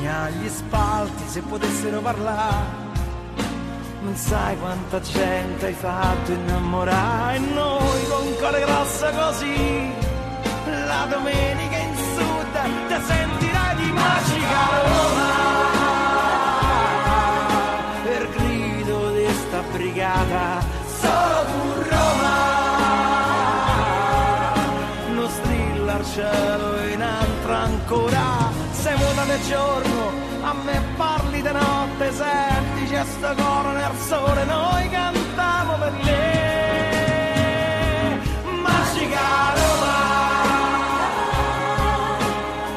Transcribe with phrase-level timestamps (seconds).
[0.00, 2.88] compagnia, gli spalti se potessero parlare.
[4.02, 9.92] Non sai quanta gente hai fatto innamorare e noi con cuore grosso così.
[10.86, 12.54] La domenica in sud
[12.88, 15.28] ti sentirai di magica Roma.
[18.04, 20.64] Per grido di sta brigata,
[21.00, 22.38] solo tu Roma.
[25.12, 28.39] Non strilla cielo in altra ancora
[29.30, 35.76] del giorno a me parli di notte senti c'è sto coro nel sole noi cantiamo
[35.78, 36.18] per te.
[38.60, 39.98] Magica Roma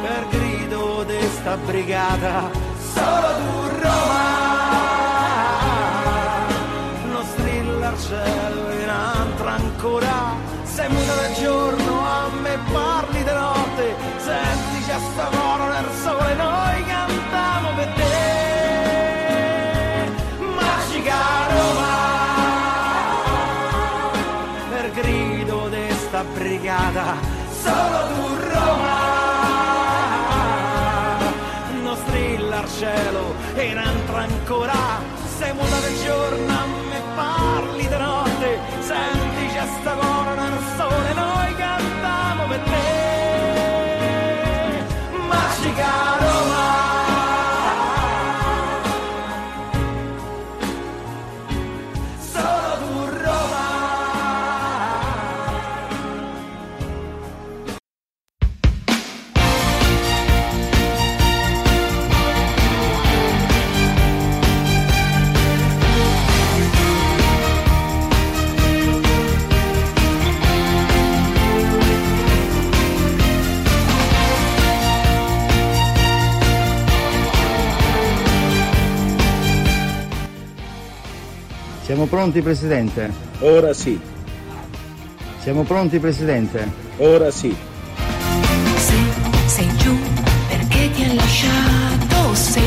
[0.03, 2.51] per grido di sta brigata
[2.93, 4.42] solo tu Roma
[33.63, 34.73] e in altra ancora
[35.37, 38.59] sei muta del giorno a me parli di notte.
[38.79, 42.92] Senti c'è sto coro nel sole noi cantiamo per te
[82.23, 83.11] pronti Presidente?
[83.39, 83.99] Ora sì,
[85.41, 86.71] Siamo pronti Presidente?
[86.99, 87.53] ora sì.
[88.77, 88.93] Se
[89.47, 89.93] sei giù
[90.47, 92.61] perché ti ha lasciato, se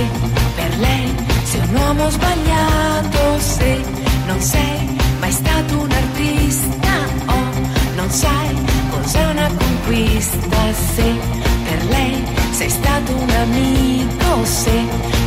[0.57, 1.11] per lei
[1.45, 3.81] sei un uomo sbagliato, se
[4.27, 6.93] non sei mai stato un artista
[7.25, 7.37] o
[7.95, 8.55] non sai
[8.91, 11.15] cos'è una conquista, se
[11.65, 14.81] per lei sei stato un amico, se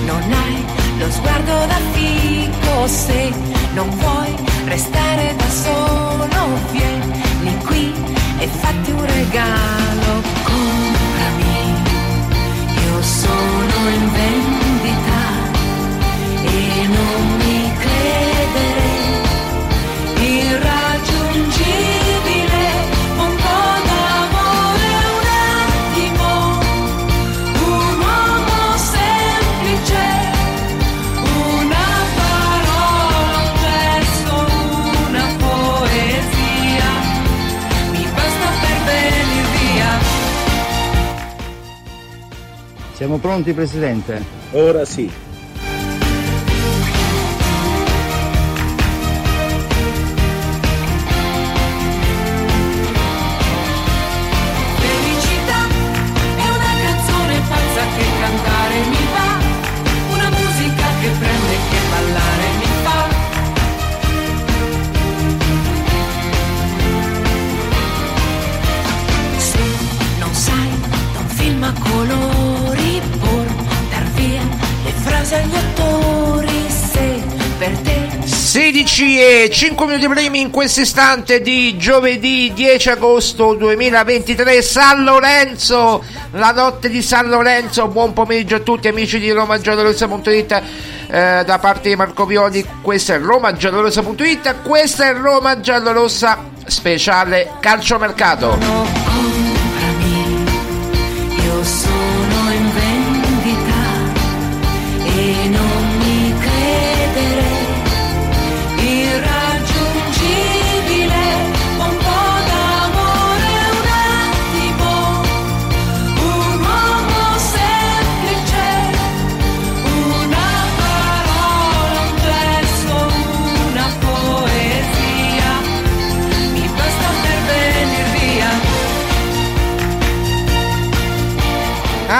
[0.06, 0.64] non hai
[1.00, 3.34] lo sguardo da fico, se
[3.74, 4.36] non vuoi
[4.66, 7.94] restare da solo, vieni qui
[8.40, 11.74] e fatti un regalo, comprami,
[12.86, 15.22] io sono in vendita
[16.44, 17.49] e non mi
[43.00, 44.22] Siamo pronti Presidente?
[44.52, 45.10] Ora sì.
[79.60, 86.02] 5 minuti primi in questo istante di giovedì 10 agosto 2023 San Lorenzo,
[86.32, 90.64] la notte di San Lorenzo, buon pomeriggio a tutti amici di romagiallorossa.it
[91.10, 98.99] eh, da parte di Marco Violi, questo è romagiallorossa.it, questa è Roma Giallorossa speciale calciomercato.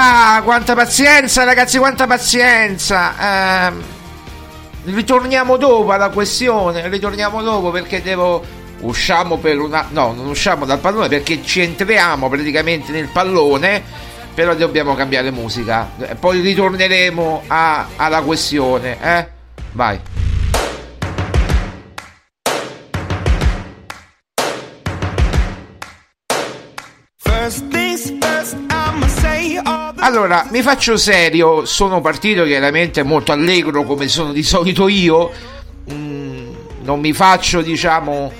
[0.02, 3.68] Ah, quanta pazienza ragazzi, quanta pazienza.
[3.68, 3.84] Ehm,
[4.86, 8.42] ritorniamo dopo alla questione, ritorniamo dopo perché devo...
[8.80, 9.88] Usciamo per una...
[9.90, 13.84] No, non usciamo dal pallone perché ci entriamo praticamente nel pallone,
[14.34, 15.90] però dobbiamo cambiare musica.
[16.00, 19.28] Eh, Poi ritorneremo a- alla questione, eh?
[19.74, 20.00] Vai.
[30.10, 35.32] Allora, mi faccio serio, sono partito chiaramente molto allegro come sono di solito io,
[35.92, 36.50] Mm,
[36.82, 38.32] non mi faccio diciamo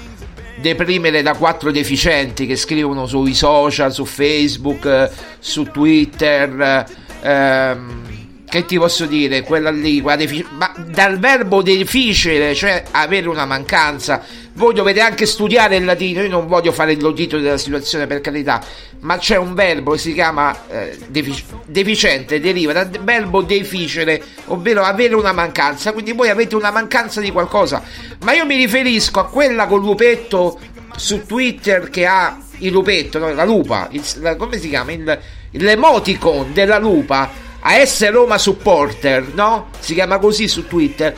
[0.58, 6.86] deprimere da quattro deficienti che scrivono sui social, su Facebook, eh, su Twitter,
[7.22, 8.19] eh, ehm,
[8.50, 14.24] che ti posso dire, quella lì, defi- ma dal verbo difficile, cioè avere una mancanza,
[14.54, 18.22] voi dovete anche studiare il latino, io non voglio fare il lodito della situazione per
[18.22, 18.62] carità,
[19.02, 24.82] ma c'è un verbo che si chiama eh, defic- deficiente, deriva dal verbo deficere, ovvero
[24.84, 27.84] avere una mancanza, quindi voi avete una mancanza di qualcosa,
[28.24, 30.60] ma io mi riferisco a quella col lupetto
[30.98, 33.32] su Twitter che ha il lupetto, no?
[33.34, 34.92] la lupa, il- la- come si chiama?
[34.92, 35.20] Il,
[35.52, 39.70] l'emoticon della lupa a S Roma Supporter, no?
[39.80, 41.16] Si chiama così su Twitter,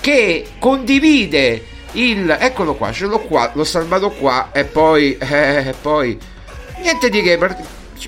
[0.00, 2.36] che condivide il...
[2.38, 5.16] Eccolo qua, ce l'ho qua, l'ho salvato qua e poi...
[5.18, 6.18] Eh, poi...
[6.78, 7.38] Niente di che,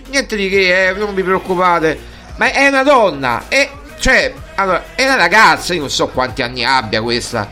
[0.09, 1.99] niente di che, eh, non vi preoccupate,
[2.37, 3.69] ma è una donna, e...
[3.99, 7.49] Cioè, allora, è una ragazza, io non so quanti anni abbia questa.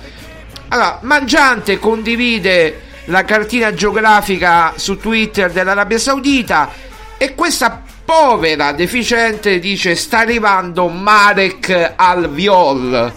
[0.68, 6.70] Allora, Mangiante condivide la cartina geografica su Twitter dell'Arabia Saudita
[7.16, 13.12] e questa povera deficiente dice sta arrivando Marek Alviol.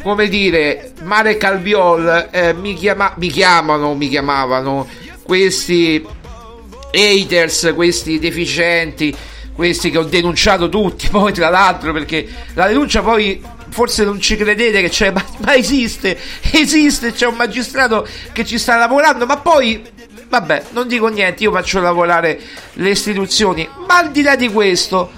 [0.00, 4.86] Come dire, Marek Alviol eh, mi, chiama- mi chiamano, mi chiamavano
[5.24, 6.00] questi
[6.92, 9.12] haters, questi deficienti,
[9.52, 14.36] questi che ho denunciato tutti, poi tra l'altro perché la denuncia poi forse non ci
[14.36, 16.16] credete che c'è, ma, ma esiste,
[16.52, 19.82] esiste, c'è un magistrato che ci sta lavorando, ma poi
[20.28, 22.40] vabbè, non dico niente, io faccio lavorare
[22.74, 25.10] le istituzioni, ma al di là di questo,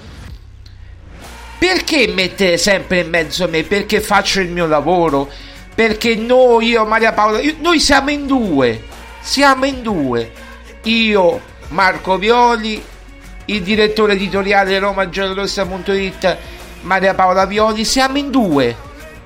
[1.57, 3.63] perché mettere sempre in mezzo a me?
[3.63, 5.29] Perché faccio il mio lavoro?
[5.75, 8.83] Perché noi, io, Maria Paola, io- noi siamo in due,
[9.19, 10.31] siamo in due.
[10.83, 12.81] Io, Marco Violi,
[13.45, 16.37] il direttore editoriale romagiallorossa.it,
[16.81, 18.75] Maria Paola Violi, siamo in due.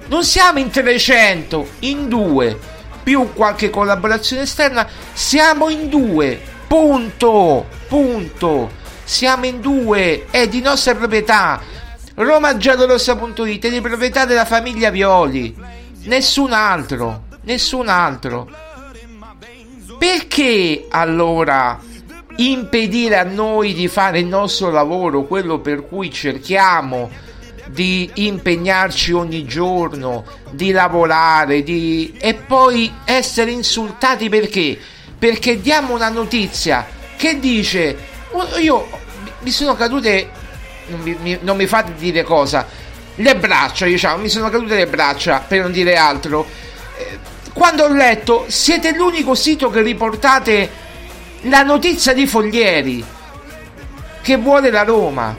[0.08, 2.58] Non siamo in 300, in due.
[3.04, 6.40] Più qualche collaborazione esterna, siamo in due.
[6.68, 8.72] Punto, punto.
[9.04, 11.62] Siamo in due, è di nostra proprietà.
[12.16, 15.56] romagiallorossa.it è di proprietà della famiglia Violi.
[16.04, 18.50] Nessun altro, nessun altro.
[20.00, 21.80] Perché allora
[22.38, 27.10] impedire a noi di fare il nostro lavoro, quello per cui cerchiamo
[27.74, 32.14] di impegnarci ogni giorno, di lavorare, di...
[32.20, 34.78] e poi essere insultati perché?
[35.18, 36.86] Perché diamo una notizia
[37.18, 37.98] che dice
[38.32, 38.88] "Oh, io
[39.40, 40.30] mi sono cadute
[40.88, 42.68] non mi, non mi fate dire cosa
[43.16, 46.46] le braccia diciamo mi sono cadute le braccia per non dire altro
[46.98, 47.20] Eh,
[47.54, 50.70] quando ho letto siete l'unico sito che riportate
[51.44, 53.04] la notizia di Foglieri
[54.22, 55.36] che vuole la Roma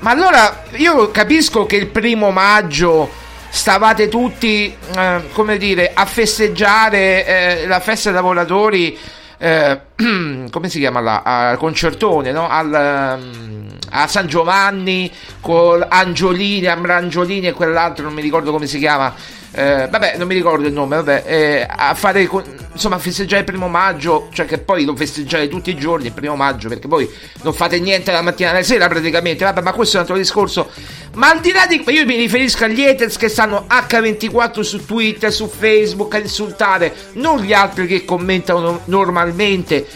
[0.00, 3.10] ma allora io capisco che il primo maggio
[3.48, 7.26] stavate tutti, eh, come dire, a festeggiare
[7.62, 8.98] eh, la festa dei lavoratori,
[9.38, 9.80] eh,
[10.50, 12.48] come si chiama là, al concertone, no?
[12.48, 15.10] Al, um, a San Giovanni
[15.40, 19.14] con Angiolini, Ambrangiolini e quell'altro, non mi ricordo come si chiama
[19.52, 22.28] eh, vabbè, non mi ricordo il nome, vabbè, eh, a fare,
[22.72, 26.12] insomma, a festeggiare il primo maggio, cioè che poi lo festeggiare tutti i giorni il
[26.12, 27.08] primo maggio, perché poi
[27.42, 30.70] non fate niente la mattina alla sera praticamente, vabbè, ma questo è un altro discorso.
[31.14, 35.32] Ma al di là di io mi riferisco agli haters che stanno H24 su Twitter,
[35.32, 39.86] su Facebook a insultare, non gli altri che commentano normalmente,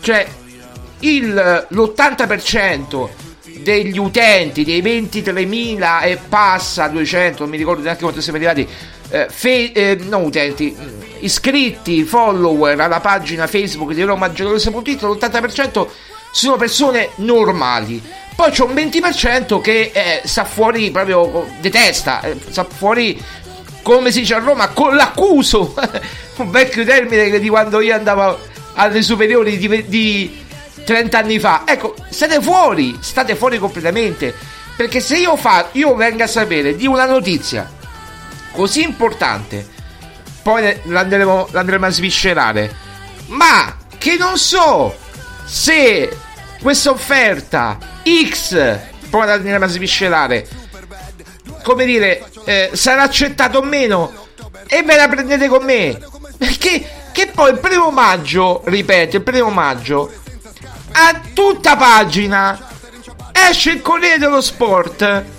[0.00, 0.26] cioè
[1.00, 3.08] il, l'80%
[3.62, 8.66] degli utenti, dei 23.000 e passa 200, non mi ricordo neanche quanto siamo arrivati,
[9.10, 15.86] eh, fe- eh, non utenti, mm, iscritti, follower alla pagina Facebook di RomaGelosa.it, l'80%
[16.30, 18.02] sono persone normali.
[18.36, 23.20] Poi c'è un 20% che eh, sta fuori proprio detesta, eh, sta fuori
[23.82, 25.74] come si dice a Roma con l'accuso,
[26.36, 28.38] un vecchio termine di quando io andavo
[28.74, 30.44] alle superiori di, di
[30.84, 31.62] 30 anni fa.
[31.66, 34.34] Ecco, state fuori, state fuori completamente.
[34.76, 37.68] Perché se io, fa, io vengo a sapere di una notizia
[38.58, 39.64] così importante,
[40.42, 42.74] poi l'andremo, l'andremo a sviscerare,
[43.26, 44.96] ma che non so
[45.44, 46.16] se
[46.60, 48.78] questa offerta X,
[49.10, 50.48] poi l'andremo a sviscerare,
[51.62, 54.26] come dire, eh, sarà accettato o meno,
[54.66, 55.96] e ve la prendete con me.
[56.36, 60.12] Perché che poi il primo maggio, ripeto, il primo maggio,
[60.90, 62.58] a tutta pagina
[63.30, 65.36] esce il Corriere dello Sport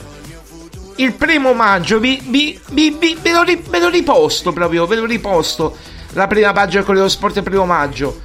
[0.99, 5.05] il primo maggio vi, vi, vi, vi ve, lo, ve, lo, riposto proprio, ve lo
[5.05, 5.75] riposto
[6.13, 8.21] la prima pagina del Corriere dello Sport il primo maggio.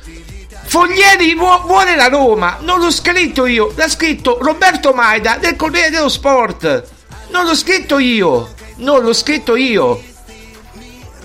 [0.66, 6.09] Foglieri vuole la Roma, non l'ho scritto io, l'ha scritto Roberto Maida del Corriere dello
[6.09, 6.88] Sport.
[7.31, 10.02] Non l'ho scritto io, non l'ho scritto io.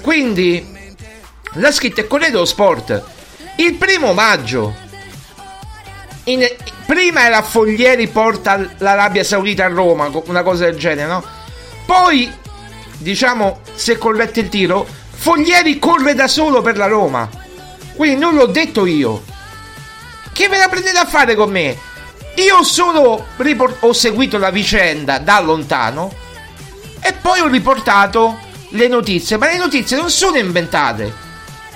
[0.01, 0.95] Quindi
[1.53, 3.03] l'ha scritto il Corriere dello Sport
[3.55, 4.87] il primo maggio.
[6.25, 6.47] In,
[6.85, 11.37] prima era Foglieri porta l'Arabia Saudita a Roma, una cosa del genere, no?
[11.89, 12.31] Poi,
[12.99, 17.27] diciamo, se corrette il tiro, Foglieri corre da solo per la Roma.
[17.95, 19.23] Quindi non l'ho detto io.
[20.31, 21.75] Che ve la prendete a fare con me?
[22.35, 26.13] Io solo riport- ho seguito la vicenda da lontano
[27.01, 28.37] e poi ho riportato
[28.69, 31.11] le notizie, ma le notizie non sono inventate.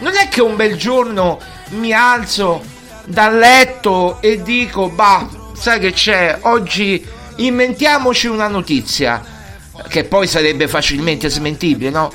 [0.02, 1.40] Non è che un bel giorno
[1.70, 2.64] mi alzo
[3.04, 7.04] dal letto e dico, bah, sai che c'è, oggi
[7.38, 9.33] inventiamoci una notizia
[9.88, 12.12] che poi sarebbe facilmente smentibile, no?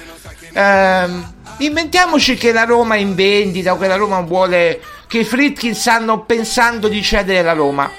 [0.53, 5.25] Ehm, inventiamoci che la Roma è in vendita o che la Roma vuole che i
[5.25, 7.91] Fritkin stanno pensando di cedere la Roma.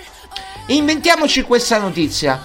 [0.67, 2.41] Inventiamoci questa notizia.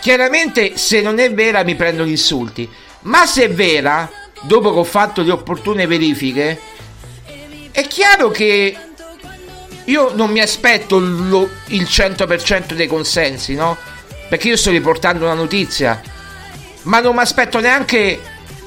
[0.00, 2.68] Chiaramente se non è vera mi prendo gli insulti,
[3.02, 4.08] ma se è vera,
[4.42, 6.60] dopo che ho fatto le opportune verifiche,
[7.72, 8.76] è chiaro che
[9.84, 13.76] io non mi aspetto lo, il 100% dei consensi, no?
[14.28, 16.00] Perché io sto riportando una notizia
[16.86, 18.20] ma non mi aspetto neanche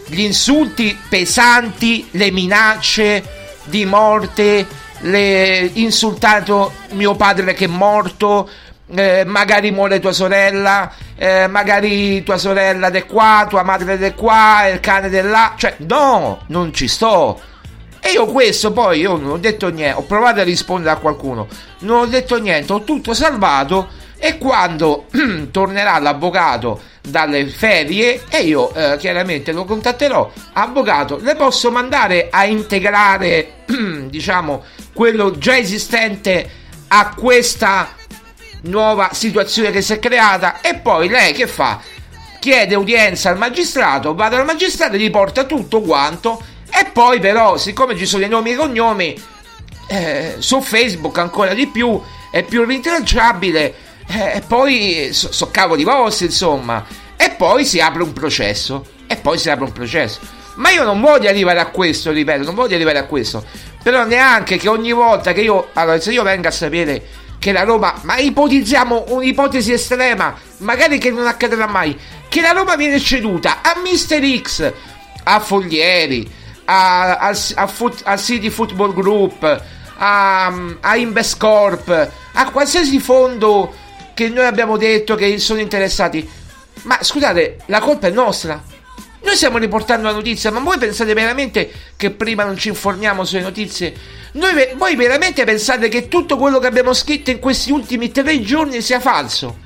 [0.06, 3.24] gli insulti pesanti, le minacce
[3.66, 4.66] di morte,
[5.02, 8.50] le insultato mio padre che è morto,
[8.96, 14.68] eh, magari muore tua sorella, eh, magari tua sorella è qua, tua madre è qua,
[14.68, 17.40] il cane è là, cioè no, non ci sto.
[18.02, 21.48] E io questo poi io non ho detto niente, ho provato a rispondere a qualcuno,
[21.80, 25.06] non ho detto niente, ho tutto salvato e quando
[25.52, 30.30] tornerà l'avvocato dalle ferie e io eh, chiaramente lo contatterò.
[30.54, 33.64] Avvocato le posso mandare a integrare
[34.08, 36.58] diciamo quello già esistente
[36.90, 37.96] a questa
[38.64, 40.60] nuova situazione che si è creata?
[40.62, 41.80] E poi lei che fa?
[42.40, 46.42] Chiede udienza al magistrato va dal magistrato e gli porta tutto quanto.
[46.72, 49.22] E poi però siccome ci sono i nomi e cognomi
[49.88, 52.00] eh, su facebook ancora di più
[52.32, 56.84] è più rintracciabile eh, e poi so, so cavoli vostri, insomma.
[57.16, 58.84] E poi si apre un processo.
[59.06, 60.20] E poi si apre un processo.
[60.56, 63.46] Ma io non voglio arrivare a questo, ripeto, non voglio arrivare a questo.
[63.84, 65.70] Però neanche che ogni volta che io.
[65.74, 67.06] Allora, se io vengo a sapere
[67.38, 68.00] che la Roma.
[68.02, 71.98] Ma ipotizziamo un'ipotesi estrema, magari che non accadrà mai.
[72.28, 74.74] Che la Roma viene ceduta a Mister X,
[75.24, 76.28] a Foglieri,
[76.66, 77.70] a, a, a,
[78.04, 79.64] a City Football Group,
[79.98, 83.88] a, a Investcorp, a qualsiasi fondo
[84.20, 86.30] che noi abbiamo detto che sono interessati.
[86.82, 88.62] Ma scusate, la colpa è nostra.
[89.22, 93.42] Noi stiamo riportando la notizia, ma voi pensate veramente che prima non ci informiamo sulle
[93.42, 93.94] notizie?
[94.34, 98.82] Noi, voi veramente pensate che tutto quello che abbiamo scritto in questi ultimi tre giorni
[98.82, 99.58] sia falso?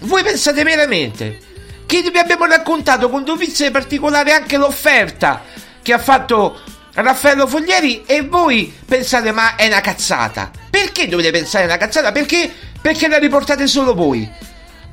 [0.00, 1.38] Voi pensate veramente
[1.86, 5.44] che vi abbiamo raccontato con dovizia particolare anche l'offerta
[5.80, 6.60] che ha fatto
[6.92, 10.50] Raffaello Foglieri e voi pensate ma è una cazzata.
[10.68, 12.12] Perché dovete pensare una cazzata?
[12.12, 12.67] Perché?
[12.80, 14.28] Perché la riportate solo voi.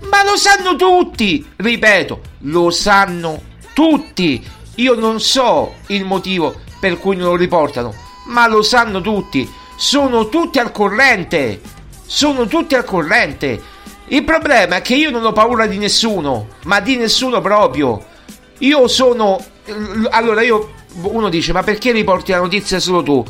[0.10, 3.42] Ma lo sanno tutti, ripeto, lo sanno
[3.74, 4.46] tutti.
[4.76, 7.94] Io non so il motivo per cui non lo riportano,
[8.28, 9.50] ma lo sanno tutti.
[9.76, 11.62] Sono tutti al corrente.
[12.06, 13.62] Sono tutti al corrente.
[14.08, 18.06] Il problema è che io non ho paura di nessuno, ma di nessuno proprio.
[18.60, 19.44] Io sono.
[20.10, 20.74] Allora, io.
[21.02, 23.26] Uno dice, ma perché riporti la notizia solo tu?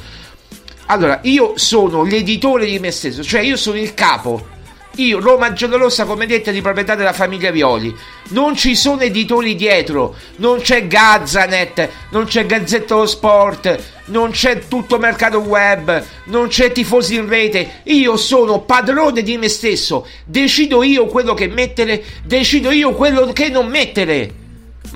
[0.87, 4.53] Allora, io sono l'editore di me stesso, cioè io sono il capo
[4.97, 7.93] io, Roma Giallorossa, come detto, è di proprietà della famiglia Violi.
[8.29, 14.97] Non ci sono editori dietro, non c'è Gazzanet, non c'è Gazzetta Sport, non c'è tutto
[14.97, 17.81] mercato web, non c'è tifosi in rete.
[17.83, 23.49] Io sono padrone di me stesso, decido io quello che mettere, decido io quello che
[23.49, 24.43] non mettere.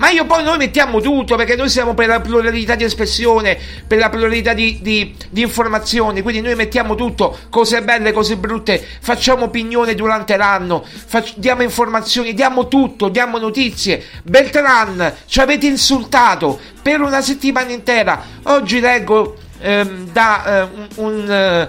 [0.00, 3.98] Ma io poi noi mettiamo tutto perché noi siamo per la pluralità di espressione, per
[3.98, 9.44] la pluralità di, di, di informazioni, quindi noi mettiamo tutto, cose belle, cose brutte, facciamo
[9.44, 14.02] opinione durante l'anno, fac- diamo informazioni, diamo tutto, diamo notizie.
[14.22, 18.24] Beltran, ci avete insultato per una settimana intera.
[18.44, 21.68] Oggi leggo ehm, da eh, un, un,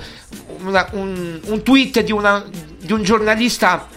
[0.61, 2.45] una, un, un tweet di, una,
[2.79, 3.89] di un giornalista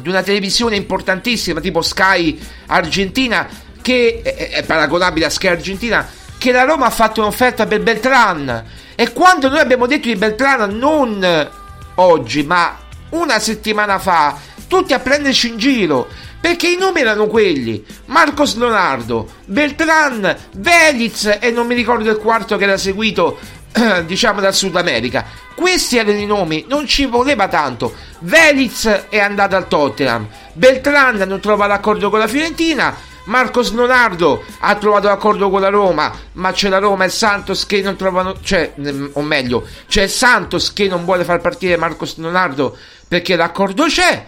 [0.00, 6.04] di una televisione importantissima tipo Sky Argentina che è, paragonabile a Sky Argentina
[6.38, 8.64] che la Roma ha fatto un'offerta per Beltran.
[8.96, 11.48] E quando noi abbiamo detto di Beltran non
[11.94, 12.78] oggi ma
[13.10, 16.08] una settimana fa tutti a prenderci in giro
[16.40, 17.86] perché i nomi erano quelli.
[18.06, 23.38] Marcos Leonardo Beltran Veliz e non mi ricordo il quarto che era seguito
[24.04, 25.24] diciamo dal Sud America.
[25.54, 27.94] Questi erano i nomi, non ci voleva tanto.
[28.18, 34.74] Veliz è andato al Tottenham, Beltran non trova l'accordo con la Fiorentina, Marcos Leonardo ha
[34.76, 38.72] trovato l'accordo con la Roma, ma c'è la Roma e Santos che non trovano, cioè,
[39.12, 44.24] o meglio, c'è Santos che non vuole far partire Marcos Leonardo perché l'accordo c'è,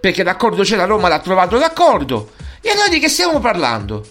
[0.00, 2.32] perché l'accordo c'è, la Roma l'ha trovato l'accordo.
[2.60, 4.04] E allora di che stiamo parlando?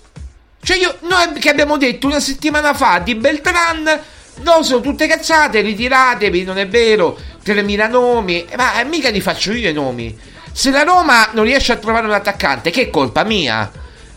[0.63, 4.01] Cioè io, noi che abbiamo detto una settimana fa di Beltran
[4.43, 7.17] No, sono tutte cazzate, ritiratevi, non è vero.
[7.43, 10.17] 3.000 nomi, ma mica li faccio io i nomi.
[10.51, 13.71] Se la Roma non riesce a trovare un attaccante, che colpa mia?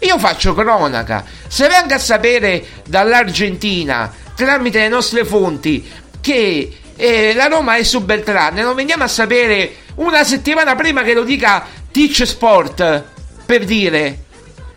[0.05, 1.25] Io faccio cronaca.
[1.49, 5.89] Se venga a sapere dall'Argentina, tramite le nostre fonti,
[6.21, 11.15] che eh, la Roma è su Beltrán, non veniamo a sapere una settimana prima che
[11.15, 13.03] lo dica Teach Sport,
[13.47, 14.25] per dire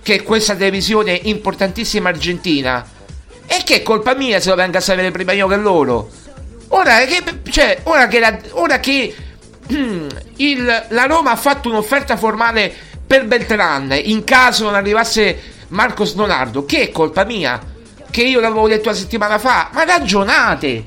[0.01, 2.85] che questa televisione importantissima argentina
[3.45, 6.09] e che è colpa mia se lo venga a sapere prima io che loro.
[6.69, 9.13] Ora che, cioè, ora che, la, ora che
[10.37, 16.65] il, la Roma ha fatto un'offerta formale per Beltran in caso non arrivasse Marcos Donardo,
[16.65, 17.59] che è colpa mia,
[18.11, 20.83] che io l'avevo detto la settimana fa, ma ragionate.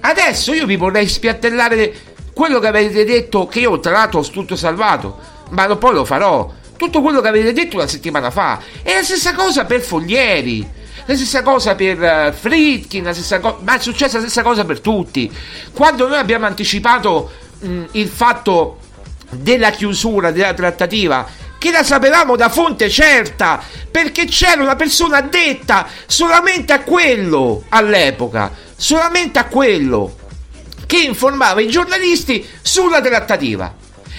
[0.00, 1.94] Adesso io vi vorrei spiattellare
[2.34, 5.18] quello che avete detto, che io tra l'altro ho tutto salvato,
[5.50, 6.52] ma poi lo farò.
[6.76, 8.60] Tutto quello che avete detto la settimana fa.
[8.82, 10.68] È la stessa cosa per Foglieri.
[11.06, 15.30] La stessa cosa per uh, Fritkin, co- ma è successa la stessa cosa per tutti.
[15.72, 18.78] Quando noi abbiamo anticipato mh, il fatto
[19.30, 21.26] della chiusura della trattativa,
[21.64, 23.58] che la sapevamo da fonte certa,
[23.90, 30.14] perché c'era una persona addetta solamente a quello all'epoca, solamente a quello,
[30.84, 33.74] che informava i giornalisti sulla trattativa.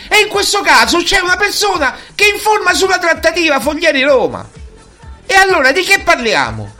[0.09, 4.49] E in questo caso c'è una persona che informa sulla trattativa Foglieri Roma.
[5.27, 6.73] E allora di che parliamo?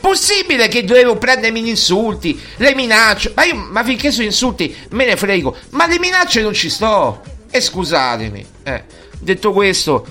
[0.00, 3.34] Possibile che dovevo prendermi gli insulti, le minacce?
[3.36, 5.54] Ma io, ma finché sono insulti, me ne frego.
[5.70, 7.22] Ma le minacce non ci sto.
[7.50, 8.46] E scusatemi.
[8.62, 8.84] Eh,
[9.24, 10.06] detto questo,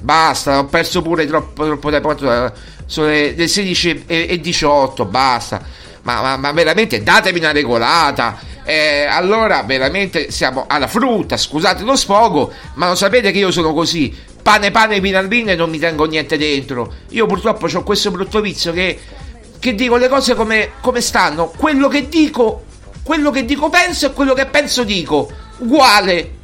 [0.00, 2.52] basta, ho perso pure troppo, troppo tempo.
[2.86, 5.60] Sono le, le 16 e, e 18, basta.
[6.02, 8.38] Ma, ma, ma, veramente datemi una regolata.
[8.64, 13.72] Eh, allora veramente siamo alla frutta, scusate lo sfogo, ma lo sapete che io sono
[13.72, 14.14] così.
[14.40, 16.92] Pane pane vino al vino e non mi tengo niente dentro.
[17.08, 18.98] Io purtroppo ho questo brutto vizio che
[19.58, 21.48] che dico le cose come, come stanno.
[21.56, 22.64] Quello che dico,
[23.02, 25.30] quello che dico penso e quello che penso dico.
[25.58, 26.36] Uguale.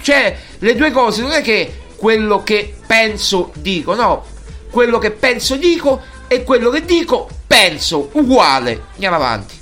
[0.00, 4.24] Cioè, le due cose non è che quello che penso dico, no.
[4.70, 8.10] Quello che penso dico e quello che dico penso.
[8.12, 8.84] Uguale.
[8.94, 9.57] Andiamo avanti.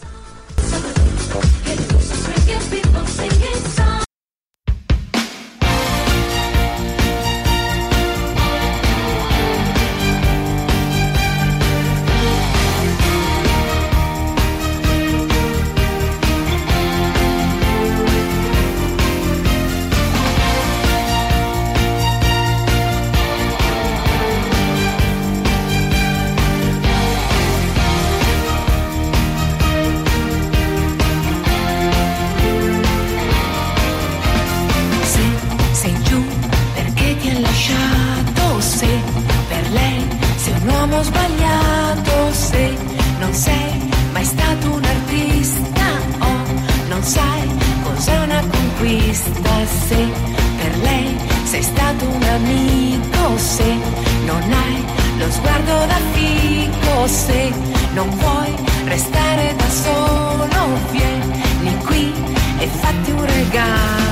[44.17, 45.87] mai stato un artista.
[46.21, 46.43] Oh,
[46.89, 47.47] non sai
[47.83, 49.55] cos'è una conquista
[49.87, 50.03] se
[50.57, 53.71] per lei sei stato un amico, se
[54.25, 54.85] non hai
[55.19, 57.53] lo sguardo da fico, se
[57.93, 60.61] non vuoi restare da solo,
[60.93, 62.11] vieni qui
[62.59, 64.06] e fatti un regalo.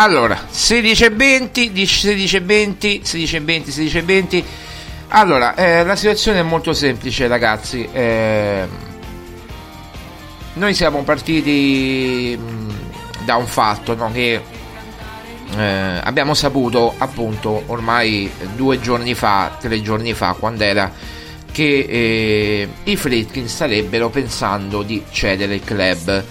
[0.00, 4.44] Allora, 16 e 20, 16 e 20, 16 e 20, 16 e 20.
[5.08, 7.86] Allora, eh, la situazione è molto semplice, ragazzi.
[7.92, 8.66] Eh,
[10.54, 14.40] noi siamo partiti mh, da un fatto no, che
[15.54, 20.90] eh, abbiamo saputo appunto ormai due giorni fa, tre giorni fa, quando era
[21.52, 26.24] che eh, i Fritkin starebbero pensando di cedere il club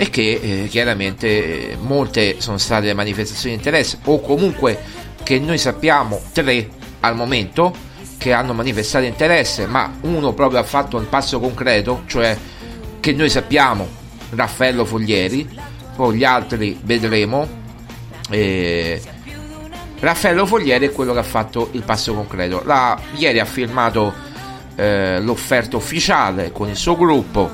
[0.00, 4.78] e che eh, chiaramente eh, molte sono state le manifestazioni di interesse o comunque
[5.24, 6.68] che noi sappiamo tre
[7.00, 7.74] al momento
[8.16, 12.38] che hanno manifestato interesse ma uno proprio ha fatto un passo concreto cioè
[13.00, 13.86] che noi sappiamo
[14.30, 15.48] Raffaello Foglieri
[15.96, 17.48] poi gli altri vedremo
[18.30, 19.02] eh,
[19.98, 22.62] Raffaello Foglieri è quello che ha fatto il passo concreto.
[22.64, 24.14] La, ieri ha firmato
[24.76, 27.50] eh, l'offerta ufficiale con il suo gruppo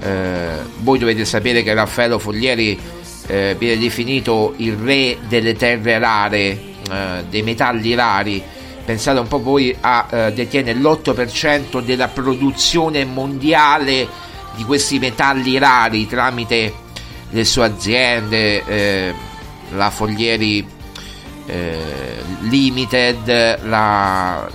[0.00, 2.78] eh, voi dovete sapere che Raffaello Foglieri
[3.26, 8.42] eh, viene definito il re delle terre rare, eh, dei metalli rari.
[8.84, 14.06] Pensate un po' voi, a, eh, detiene l'8% della produzione mondiale
[14.54, 16.72] di questi metalli rari tramite
[17.30, 19.14] le sue aziende, eh,
[19.74, 20.74] la Foglieri
[22.48, 24.48] Limited, la,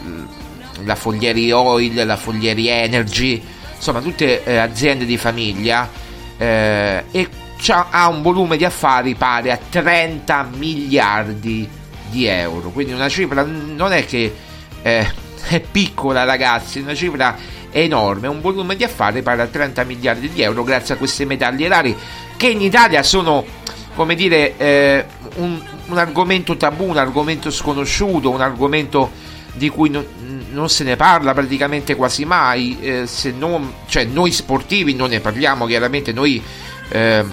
[0.84, 3.42] la Foglieri Oil, la Foglieri Energy
[3.82, 5.89] insomma tutte eh, aziende di famiglia
[6.38, 7.30] eh, e
[7.67, 11.67] ha un volume di affari pari a 30 miliardi
[12.10, 12.70] di euro.
[12.70, 14.34] Quindi una cifra non è che
[14.84, 15.12] eh,
[15.50, 17.36] è piccola ragazzi una cifra
[17.72, 18.28] enorme.
[18.28, 21.96] Un volume di affari pari a 30 miliardi di euro grazie a questi metalli rari
[22.38, 23.44] che in Italia sono
[23.96, 25.06] come dire eh,
[25.38, 29.12] un, un argomento tabù un argomento sconosciuto un argomento
[29.54, 30.06] di cui non,
[30.52, 35.20] non se ne parla praticamente quasi mai, eh, se non, cioè noi sportivi non ne
[35.20, 36.42] parliamo, chiaramente noi
[36.90, 37.26] eh,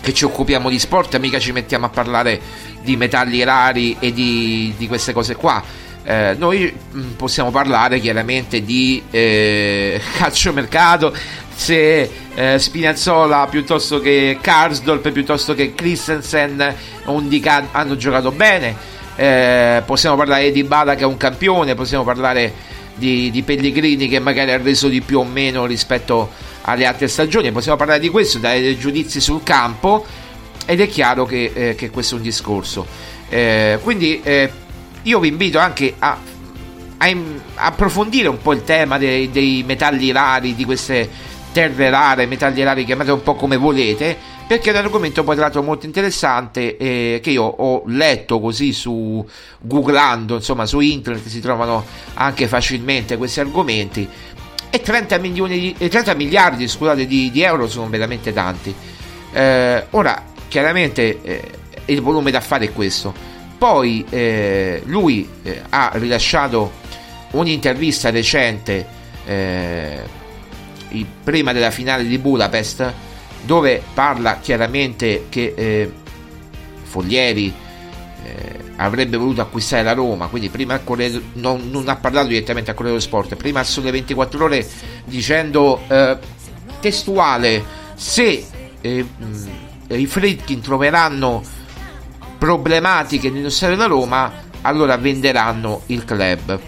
[0.00, 2.40] che ci occupiamo di sport mica ci mettiamo a parlare
[2.82, 5.62] di metalli rari e di, di queste cose qua.
[6.04, 11.12] Eh, noi mm, possiamo parlare chiaramente di eh, calciomercato,
[11.52, 16.74] se eh, Spinazzola piuttosto che Karsdorp piuttosto che Christensen
[17.06, 22.04] o Undica hanno giocato bene eh, possiamo parlare di Bala che è un campione, possiamo
[22.04, 22.52] parlare
[22.94, 26.30] di, di, Pellegrini che magari ha reso di più o meno rispetto
[26.62, 30.04] alle altre stagioni, possiamo parlare di questo, dare dei giudizi sul campo
[30.66, 32.86] ed è chiaro che, eh, che questo è un discorso.
[33.28, 34.50] Eh, quindi eh,
[35.02, 36.18] io vi invito anche a,
[36.98, 37.14] a, a,
[37.54, 41.08] approfondire un po' il tema dei, dei metalli rari, di queste
[41.52, 45.50] terre rare, metalli rari, chiamate un po' come volete perché è un argomento poi tra
[45.60, 49.26] molto interessante eh, che io ho letto così su
[49.60, 54.08] googlando insomma su internet si trovano anche facilmente questi argomenti.
[54.70, 58.74] E 30, milioni di, 30 miliardi scusate, di, di, euro sono veramente tanti.
[59.32, 61.50] Eh, ora chiaramente eh,
[61.86, 63.12] il volume d'affari è questo.
[63.58, 66.72] Poi eh, lui eh, ha rilasciato
[67.32, 68.86] un'intervista recente
[69.24, 70.02] eh,
[71.24, 72.92] prima della finale di Budapest
[73.42, 75.92] dove parla chiaramente che eh,
[76.82, 77.52] Foglieri
[78.24, 82.70] eh, avrebbe voluto acquistare la Roma, quindi prima al Corriere, non, non, ha parlato direttamente
[82.70, 84.66] al Corriere dello Sport, prima al Sole 24 Ore
[85.04, 86.18] dicendo eh,
[86.80, 88.44] testuale se
[88.80, 89.06] eh,
[89.88, 91.42] i Fritkin troveranno
[92.38, 96.58] problematiche nell'indossare la Roma, allora venderanno il club.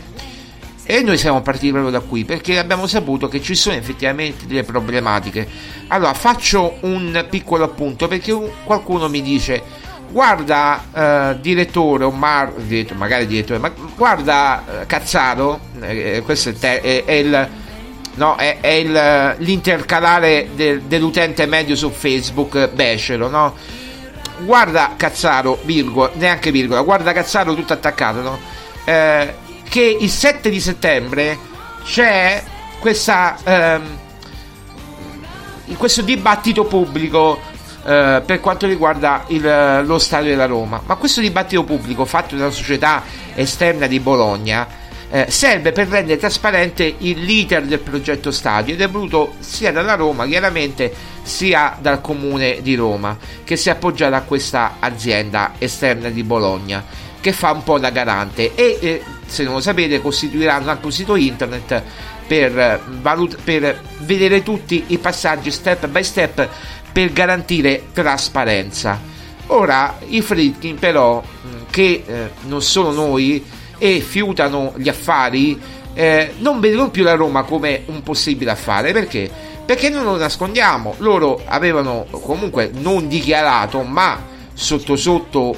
[0.91, 4.63] E noi siamo partiti proprio da qui perché abbiamo saputo che ci sono effettivamente delle
[4.63, 5.47] problematiche.
[5.89, 9.63] Allora faccio un piccolo appunto perché qualcuno mi dice
[10.09, 16.81] guarda eh, direttore Omar, direttore, magari direttore, ma guarda eh, Cazzaro, eh, questo è, te,
[16.81, 17.49] è, è il...
[18.15, 23.55] No, è, è il, l'intercalare del, dell'utente medio su Facebook becero, no?
[24.39, 28.39] Guarda Cazzaro, virgola, neanche virgola, guarda Cazzaro tutto attaccato, no?
[28.87, 31.39] Eh, che il 7 di settembre
[31.85, 32.43] c'è
[32.81, 33.99] questa ehm,
[35.77, 37.41] questo dibattito pubblico
[37.85, 40.83] eh, per quanto riguarda il, lo stadio della Roma.
[40.85, 43.03] Ma questo dibattito pubblico fatto dalla società
[43.35, 49.35] esterna di Bologna eh, serve per rendere trasparente l'iter del progetto stadio ed è voluto
[49.39, 54.77] sia dalla Roma chiaramente sia dal comune di Roma che si è appoggiata a questa
[54.81, 56.85] azienda esterna di Bologna
[57.21, 60.93] che fa un po' da garante e eh, se non lo sapete costituiranno anche un
[60.93, 61.83] sito internet
[62.27, 66.49] per, valut- per vedere tutti i passaggi step by step
[66.93, 69.01] per garantire trasparenza.
[69.47, 71.23] Ora i Fritkin però
[71.71, 73.45] che eh, non sono noi
[73.79, 75.59] e fiutano gli affari
[75.95, 79.31] eh, non vedono più la Roma come un possibile affare perché?
[79.65, 85.57] Perché non lo nascondiamo, loro avevano comunque non dichiarato ma sotto sotto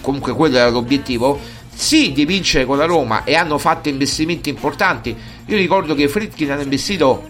[0.00, 1.38] comunque quello era l'obiettivo
[1.80, 6.50] sì di vincere con la Roma e hanno fatto investimenti importanti io ricordo che Fritkin
[6.50, 7.28] hanno investito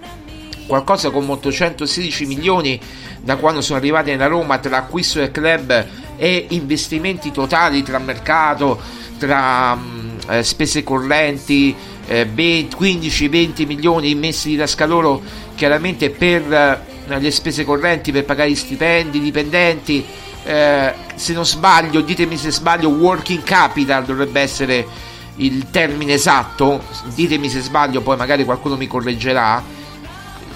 [0.67, 2.81] qualcosa come 816 milioni
[3.21, 8.81] da quando sono arrivati nella Roma tra acquisto del club e investimenti totali tra mercato,
[9.19, 11.75] tra mh, eh, spese correnti,
[12.07, 15.21] eh, 15-20 milioni messi di tasca loro
[15.55, 20.05] chiaramente per eh, le spese correnti, per pagare i stipendi, i dipendenti.
[20.49, 24.87] Eh, se non sbaglio, ditemi se sbaglio, working capital dovrebbe essere
[25.37, 26.83] il termine esatto,
[27.13, 29.63] ditemi se sbaglio, poi magari qualcuno mi correggerà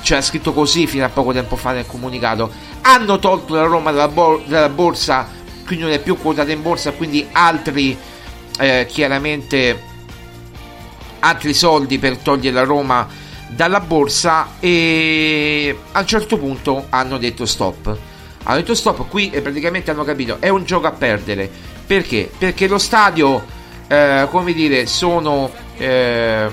[0.02, 2.50] c'era scritto così fino a poco tempo fa nel comunicato.
[2.82, 5.28] Hanno tolto la Roma dalla, bor- dalla borsa,
[5.66, 7.96] quindi non è più quotata in borsa, quindi altri
[8.58, 9.90] eh, chiaramente
[11.20, 13.06] altri soldi per togliere la Roma
[13.46, 17.96] dalla borsa e a un certo punto hanno detto stop.
[18.44, 21.50] Hanno detto stop, qui e praticamente hanno capito, è un gioco a perdere.
[21.86, 22.30] Perché?
[22.36, 23.44] Perché lo stadio,
[23.88, 26.48] eh, come dire, sono eh,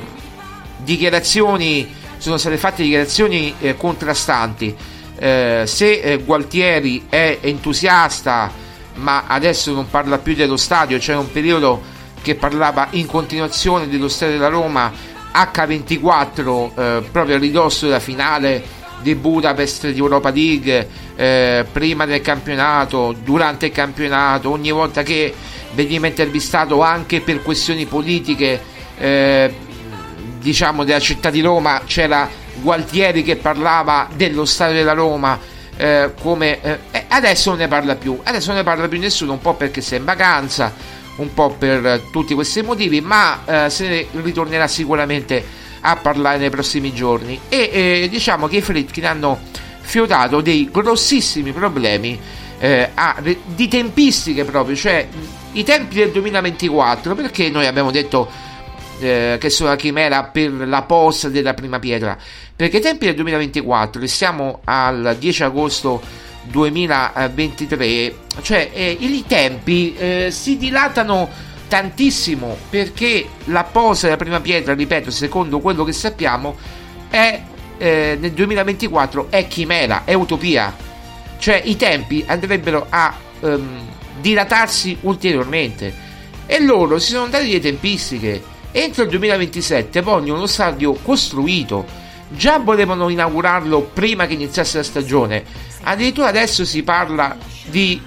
[0.78, 4.75] dichiarazioni sono state fatte dichiarazioni eh, contrastanti.
[5.17, 8.52] Eh, se eh, Gualtieri è entusiasta,
[8.95, 11.82] ma adesso non parla più dello stadio, c'è un periodo
[12.21, 14.91] che parlava in continuazione dello stadio della Roma
[15.34, 22.22] H24, eh, proprio a ridosso della finale di Budapest di Europa League, eh, prima del
[22.22, 25.34] campionato, durante il campionato, ogni volta che
[25.74, 28.60] veniva intervistato anche per questioni politiche
[28.98, 29.54] eh,
[30.40, 32.28] diciamo della città di Roma c'era
[32.62, 35.40] Gualtieri che parlava dello stadio della Roma
[35.78, 38.20] eh, come eh, adesso non ne parla più.
[38.22, 40.74] Adesso non ne parla più nessuno un po' perché sei in vacanza
[41.16, 45.44] un po' per tutti questi motivi ma eh, se ne ritornerà sicuramente
[45.82, 49.39] a parlare nei prossimi giorni e eh, diciamo che i Fritkin hanno
[49.82, 52.20] fiodato dei grossissimi problemi
[52.60, 55.08] eh, a, di tempistiche proprio cioè
[55.54, 58.30] i tempi del 2024 perché noi abbiamo detto
[59.00, 62.18] eh, che sono la chimera per la posta della prima pietra.
[62.56, 66.02] Perché i tempi del 2024, siamo al 10 agosto
[66.44, 71.30] 2023, cioè eh, i tempi eh, si dilatano
[71.70, 76.58] tantissimo perché la posa della prima pietra, ripeto, secondo quello che sappiamo,
[77.10, 77.42] è
[77.78, 80.76] eh, nel 2024 è chimera, è utopia.
[81.38, 83.88] Cioè i tempi andrebbero a um,
[84.20, 86.08] dilatarsi ulteriormente.
[86.46, 91.86] E loro si sono dati le tempistiche Entro il 2027 vogliono lo stadio costruito.
[92.30, 95.44] Già volevano inaugurarlo prima che iniziasse la stagione.
[95.84, 98.00] Addirittura adesso si parla di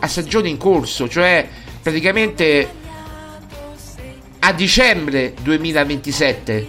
[0.00, 1.46] a stagione in corso, cioè
[1.80, 2.68] praticamente
[4.40, 6.66] a dicembre 2027.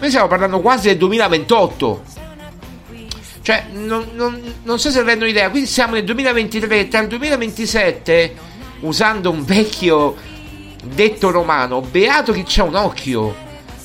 [0.00, 2.02] Noi stiamo parlando quasi del 2028.
[3.42, 5.50] Cioè, non, non, non so se rendono idea.
[5.50, 6.88] Quindi siamo nel 2023.
[6.88, 8.34] Tra il 2027,
[8.80, 10.16] usando un vecchio
[10.84, 13.34] detto romano, beato chi c'ha un occhio.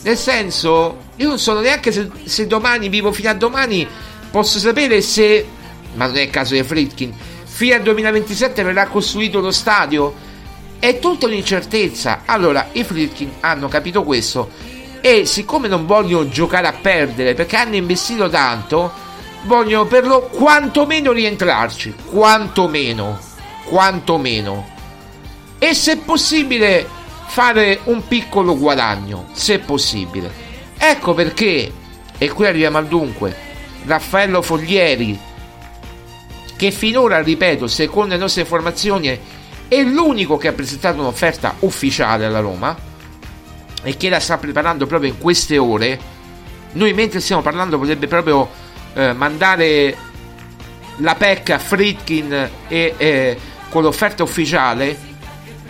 [0.03, 3.87] Nel senso, io non so neanche se, se, domani, vivo fino a domani,
[4.31, 5.45] posso sapere se,
[5.95, 10.25] ma non è il caso di Fritkin, fino al 2027 verrà costruito lo stadio.
[10.79, 12.21] È tutta un'incertezza.
[12.25, 14.49] Allora, i Fritkin hanno capito questo
[15.01, 18.91] e siccome non vogliono giocare a perdere perché hanno investito tanto,
[19.43, 21.95] vogliono per lo quantomeno rientrarci.
[22.09, 23.19] Quantomeno.
[23.65, 24.75] Quantomeno
[25.59, 26.87] e se possibile
[27.27, 30.31] fare un piccolo guadagno, se possibile.
[30.77, 31.71] Ecco perché,
[32.17, 33.35] e qui arriviamo al dunque,
[33.85, 35.19] Raffaello Foglieri,
[36.55, 39.19] che finora, ripeto, secondo le nostre informazioni,
[39.67, 42.75] è l'unico che ha presentato un'offerta ufficiale alla Roma
[43.83, 45.99] e che la sta preparando proprio in queste ore.
[46.73, 48.49] Noi mentre stiamo parlando potrebbe proprio
[48.93, 49.95] eh, mandare
[50.97, 53.37] la PEC a Fritkin e, eh,
[53.69, 54.97] con l'offerta ufficiale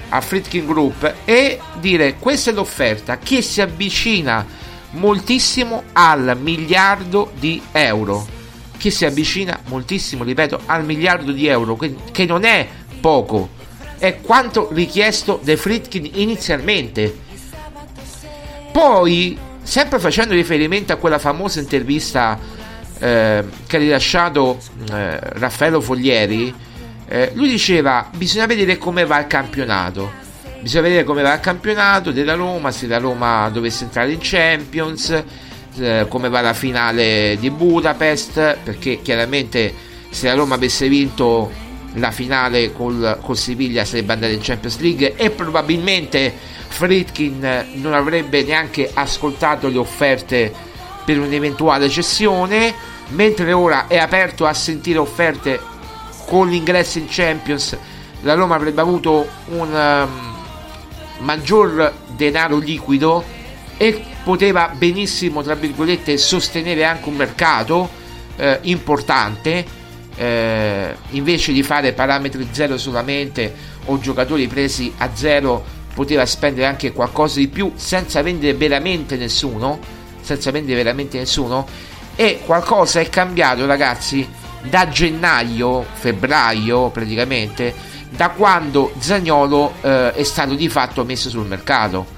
[0.09, 4.45] a Fritkin Group e dire questa è l'offerta che si avvicina
[4.91, 8.35] moltissimo al miliardo di euro
[8.77, 12.67] che si avvicina moltissimo, ripeto, al miliardo di euro, che non è
[13.01, 13.49] poco,
[13.99, 17.25] è quanto richiesto dai Fritkin inizialmente.
[18.71, 22.39] Poi, sempre facendo riferimento a quella famosa intervista
[22.99, 24.59] eh, che ha rilasciato
[24.91, 26.53] eh, Raffaello Foglieri,
[27.07, 30.25] eh, lui diceva bisogna vedere come va il campionato.
[30.59, 35.23] Bisogna vedere come va il campionato della Roma, se la Roma dovesse entrare in Champions,
[35.77, 39.73] eh, come va la finale di Budapest, perché chiaramente
[40.09, 41.65] se la Roma avesse vinto
[41.97, 46.33] la finale col, col Siviglia sarebbe andata in Champions League e probabilmente
[46.67, 50.53] Fritkin non avrebbe neanche ascoltato le offerte
[51.05, 52.73] per un'eventuale cessione,
[53.09, 55.59] mentre ora è aperto a sentire offerte
[56.25, 57.77] con l'ingresso in Champions,
[58.21, 63.23] la Roma avrebbe avuto un um, maggior denaro liquido
[63.77, 67.89] e poteva benissimo, tra virgolette, sostenere anche un mercato
[68.35, 69.65] eh, importante
[70.17, 73.53] eh, invece di fare parametri zero solamente
[73.85, 79.95] o giocatori presi a zero poteva spendere anche qualcosa di più senza vendere veramente nessuno
[80.27, 81.65] senza vendere veramente nessuno.
[82.15, 84.27] E qualcosa è cambiato ragazzi
[84.61, 87.73] da gennaio febbraio praticamente
[88.09, 92.15] da quando Zagnolo eh, è stato di fatto messo sul mercato.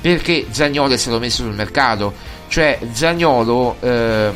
[0.00, 2.14] Perché Zagnolo è stato messo sul mercato?
[2.48, 4.30] Cioè Zagnolo eh,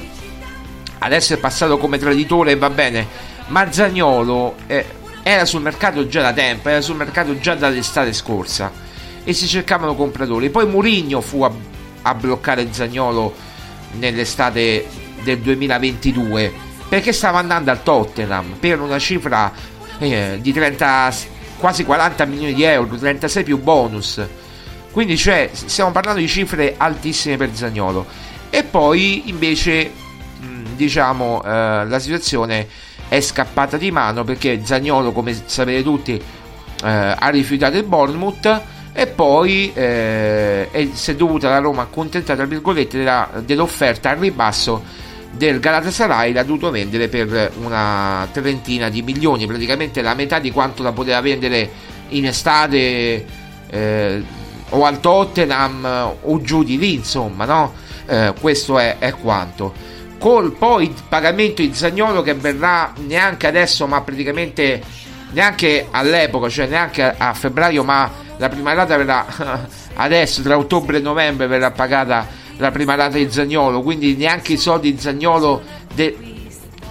[1.00, 3.06] adesso è passato come traditore e va bene,
[3.48, 4.84] ma Zagnolo eh,
[5.22, 8.72] era sul mercato già da tempo, era sul mercato già dall'estate scorsa
[9.22, 10.50] e si cercavano compratori.
[10.50, 11.52] Poi Murigno fu a,
[12.02, 13.34] a bloccare Zagnolo
[13.92, 14.86] nell'estate
[15.22, 19.52] del 2022 perché stava andando al Tottenham per una cifra
[19.98, 21.14] eh, di 30,
[21.58, 24.20] quasi 40 milioni di euro, 36 più bonus.
[24.90, 28.04] Quindi cioè, stiamo parlando di cifre altissime per Zagnolo.
[28.50, 29.92] E poi invece
[30.84, 31.48] diciamo eh,
[31.86, 32.66] la situazione
[33.08, 38.62] è scappata di mano perché Zagnolo come sapete tutti eh, ha rifiutato il Bournemouth
[38.92, 44.82] e poi eh, si è dovuta la Roma accontentare tra virgolette della, dell'offerta al ribasso
[45.30, 50.82] del Galatasaray l'ha dovuto vendere per una trentina di milioni praticamente la metà di quanto
[50.82, 51.70] la poteva vendere
[52.08, 53.24] in estate
[53.68, 54.22] eh,
[54.70, 57.74] o al Tottenham o giù di lì insomma no?
[58.06, 59.89] Eh, questo è, è quanto
[60.20, 64.80] col poi il pagamento di Zagnolo che verrà neanche adesso ma praticamente
[65.33, 69.26] neanche all'epoca cioè neanche a, febbraio ma la prima rata verrà
[69.94, 73.83] adesso tra ottobre e novembre verrà pagata la prima rata di Zagnolo.
[73.83, 76.16] Quindi neanche i soldi di Zagnolo de,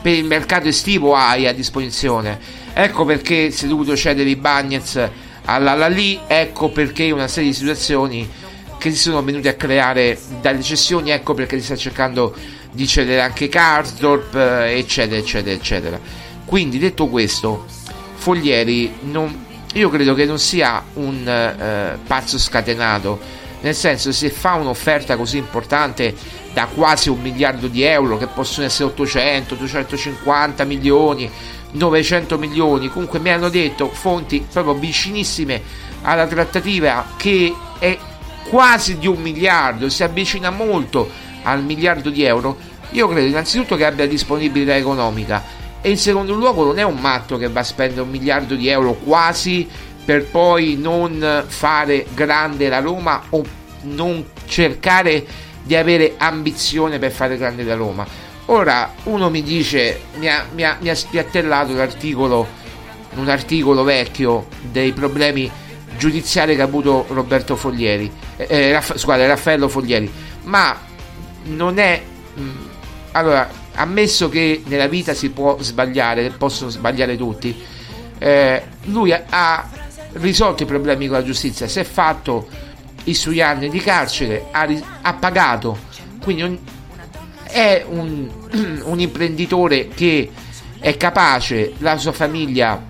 [0.01, 2.39] per il mercato estivo hai a disposizione.
[2.73, 5.09] Ecco perché si è dovuto cedere i Bagnets
[5.45, 8.29] alla lì ecco perché una serie di situazioni
[8.77, 12.35] che si sono venute a creare dalle cessioni ecco perché si sta cercando
[12.71, 15.99] di cedere anche Karsdorp, eh, eccetera, eccetera, eccetera.
[16.45, 17.65] Quindi detto questo,
[18.15, 23.19] Foglieri non, io credo che non sia un eh, pazzo scatenato,
[23.61, 26.15] nel senso se fa un'offerta così importante
[26.53, 31.29] da quasi un miliardo di euro, che possono essere 800, 250 milioni,
[31.71, 35.61] 900 milioni, comunque mi hanno detto fonti proprio vicinissime
[36.01, 37.97] alla trattativa che è
[38.49, 42.57] quasi di un miliardo, si avvicina molto al miliardo di euro,
[42.91, 45.43] io credo innanzitutto che abbia disponibilità economica
[45.81, 48.67] e in secondo luogo non è un matto che va a spendere un miliardo di
[48.67, 49.67] euro quasi
[50.03, 53.43] per poi non fare grande la Roma o
[53.83, 55.25] non cercare
[55.63, 58.05] di avere ambizione per fare grande la Roma.
[58.45, 62.47] Ora uno mi dice, mi ha, mi ha, mi ha spiattellato l'articolo,
[63.15, 65.49] un articolo vecchio dei problemi
[65.95, 70.11] giudiziari che ha avuto Roberto Foglieri, eh, eh Raff- scusate, Raffaello Foglieri,
[70.45, 70.75] ma
[71.49, 72.01] non è...
[72.33, 72.67] Mh, mm,
[73.11, 77.55] allora, ammesso che nella vita si può sbagliare, possono sbagliare tutti,
[78.19, 79.69] eh, lui ha,
[80.13, 82.47] risolto i problemi con la giustizia, si è fatto
[83.05, 84.67] i suoi anni di carcere, ha,
[85.01, 85.77] ha pagato,
[86.21, 86.57] quindi un,
[87.43, 88.29] è un,
[88.83, 90.29] un, imprenditore che
[90.79, 92.81] è capace, la sua famiglia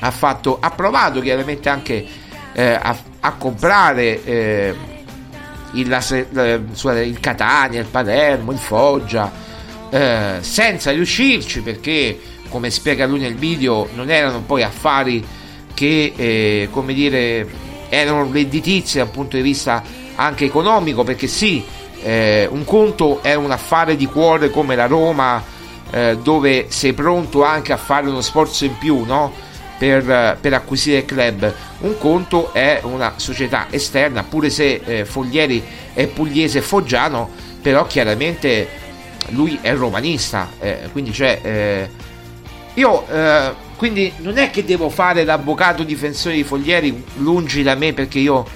[0.00, 2.06] ha, fatto, ha provato chiaramente anche
[2.52, 4.74] eh, a, a, comprare eh,
[5.72, 9.30] il, eh, il Catania, il Palermo, il Foggia,
[9.90, 12.18] eh, senza riuscirci perché,
[12.48, 15.24] come spiega lui nel video, non erano poi affari
[15.74, 17.46] che, eh, come dire,
[17.88, 19.82] erano redditizi dal punto di vista
[20.14, 21.64] anche economico, perché sì,
[22.02, 25.42] eh, un conto è un affare di cuore come la Roma,
[25.90, 29.32] eh, dove sei pronto anche a fare uno sforzo in più, no?
[29.80, 31.54] Per, per, acquisire club.
[31.80, 35.64] Un conto è una società esterna, pure se eh, Foglieri
[35.94, 37.30] è pugliese foggiano,
[37.62, 38.68] però chiaramente
[39.28, 41.40] lui è romanista, eh, quindi c'è...
[41.42, 41.90] Eh,
[42.74, 47.94] io eh, quindi non è che devo fare l'avvocato difensore di Foglieri lungi da me
[47.94, 48.46] perché io,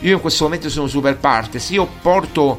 [0.00, 2.58] io in questo momento sono super partes, io porto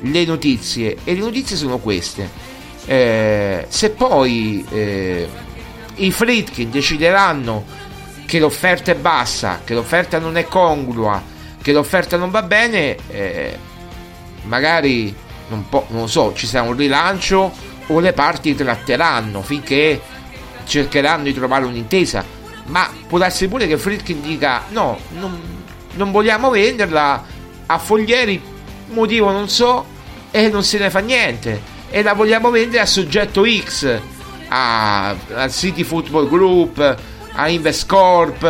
[0.00, 2.48] le notizie e le notizie sono queste.
[2.84, 5.28] Eh, se poi eh,
[5.96, 7.64] i Fritkin decideranno
[8.26, 11.22] che l'offerta è bassa, che l'offerta non è congrua,
[11.60, 13.58] che l'offerta non va bene, eh,
[14.42, 15.14] magari
[15.48, 17.52] non, po- non so, ci sarà un rilancio
[17.88, 20.00] o le parti tratteranno finché
[20.64, 22.24] cercheranno di trovare un'intesa.
[22.66, 25.40] Ma può darsi pure che Fritkin dica no, non,
[25.94, 27.24] non vogliamo venderla
[27.66, 28.40] a Foglieri,
[28.90, 29.84] motivo non so,
[30.30, 31.78] e non se ne fa niente.
[31.90, 34.00] E la vogliamo vendere a soggetto X,
[34.50, 36.96] a, al City Football Group,
[37.32, 38.42] a Investcorp,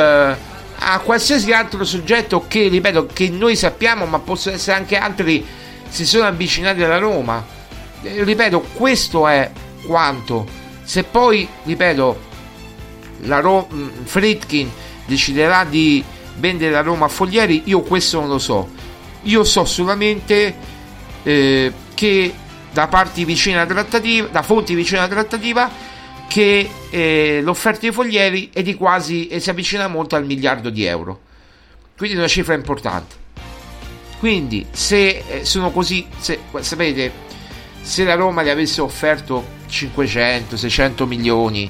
[0.82, 5.44] a qualsiasi altro soggetto che, ripeto, che noi sappiamo, ma possono essere anche altri,
[5.88, 7.44] si sono avvicinati alla Roma.
[8.03, 9.51] Eh, ripeto, questo è
[9.84, 10.46] quanto.
[10.82, 12.28] Se poi, ripeto,
[13.24, 13.68] la Ro-
[14.05, 14.70] Fritkin
[15.05, 16.03] deciderà di
[16.36, 18.68] vendere la Roma a Foglieri, io questo non lo so.
[19.24, 20.55] Io so solamente
[21.22, 22.34] eh, che
[22.72, 25.70] da parti vicine alla trattativa, da fonti vicine alla trattativa,
[26.30, 30.84] che eh, l'offerta di Foglieri è di quasi e si avvicina molto al miliardo di
[30.84, 31.22] euro.
[31.96, 33.16] Quindi è una cifra importante.
[34.20, 37.10] Quindi se eh, sono così, se, sapete,
[37.82, 41.68] se la Roma gli avesse offerto 500, 600 milioni,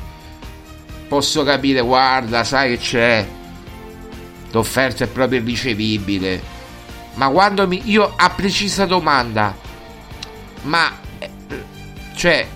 [1.09, 3.27] posso capire, guarda, sai che c'è,
[4.51, 6.43] l'offerta è proprio irricevibile.
[7.15, 9.57] Ma quando mi, io a precisa domanda,
[10.65, 11.31] ma eh,
[12.15, 12.47] cioè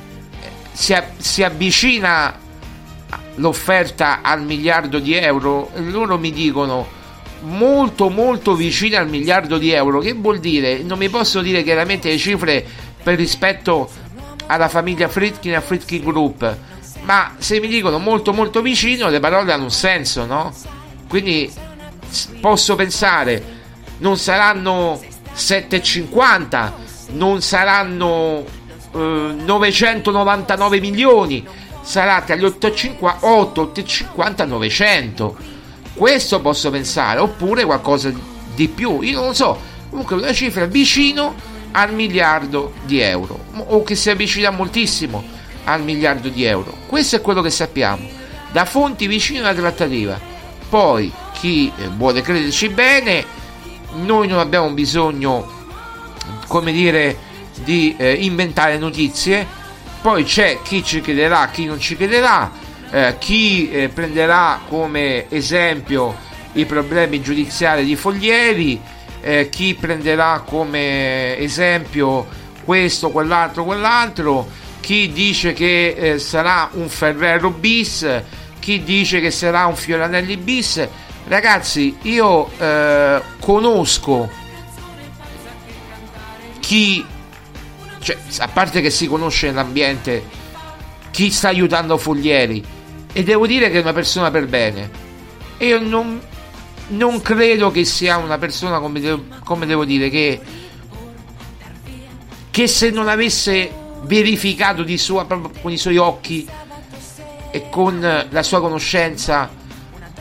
[0.74, 2.36] si, si avvicina
[3.36, 6.86] l'offerta al miliardo di euro, loro mi dicono
[7.42, 10.00] molto molto vicina al miliardo di euro.
[10.00, 10.82] Che vuol dire?
[10.82, 12.66] Non mi posso dire chiaramente le cifre
[13.02, 13.88] per rispetto
[14.46, 16.56] alla famiglia Fritkin e a Fritkin Group,
[17.02, 20.52] ma se mi dicono molto molto vicino le parole hanno un senso, no?
[21.08, 21.50] Quindi
[22.40, 23.62] posso pensare
[23.98, 25.00] non saranno
[25.34, 26.72] 7,50,
[27.12, 28.44] non saranno
[28.94, 31.44] 999 milioni
[31.82, 35.36] sarà tra gli 850 850 900
[35.94, 38.12] questo posso pensare oppure qualcosa
[38.54, 39.72] di più io non lo so.
[39.90, 41.34] Comunque una cifra vicino
[41.72, 45.22] al miliardo di euro o che si avvicina moltissimo
[45.64, 46.76] al miliardo di euro.
[46.86, 48.08] Questo è quello che sappiamo.
[48.50, 50.18] Da fonti vicine alla trattativa.
[50.68, 53.24] Poi chi vuole crederci bene
[54.02, 55.62] noi non abbiamo bisogno
[56.48, 57.16] come dire
[57.62, 59.46] di eh, inventare notizie,
[60.00, 62.50] poi c'è chi ci crederà, chi non ci crederà,
[62.90, 66.16] eh, chi eh, prenderà come esempio
[66.52, 68.80] i problemi giudiziari di Foglieri,
[69.20, 72.26] eh, chi prenderà come esempio
[72.64, 74.48] questo, quell'altro, quell'altro,
[74.80, 78.06] chi dice che eh, sarà un Ferrero bis,
[78.58, 80.86] chi dice che sarà un Fioranelli bis.
[81.26, 84.30] Ragazzi, io eh, conosco
[86.60, 87.04] chi
[88.04, 90.22] cioè, a parte che si conosce nell'ambiente
[91.10, 92.62] chi sta aiutando Foglieri.
[93.12, 94.90] E devo dire che è una persona per bene.
[95.56, 96.20] E io non,
[96.88, 100.38] non credo che sia una persona come devo, come devo dire che,
[102.50, 103.70] che se non avesse
[104.02, 106.46] verificato di sua, con i suoi occhi
[107.50, 109.50] e con la sua conoscenza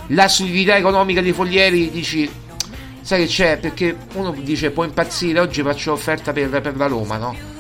[0.08, 2.30] la solidità economica di Foglieri dici
[3.02, 3.58] sai che c'è?
[3.58, 7.53] Perché uno dice può impazzire oggi faccio offerta per, per la Roma no?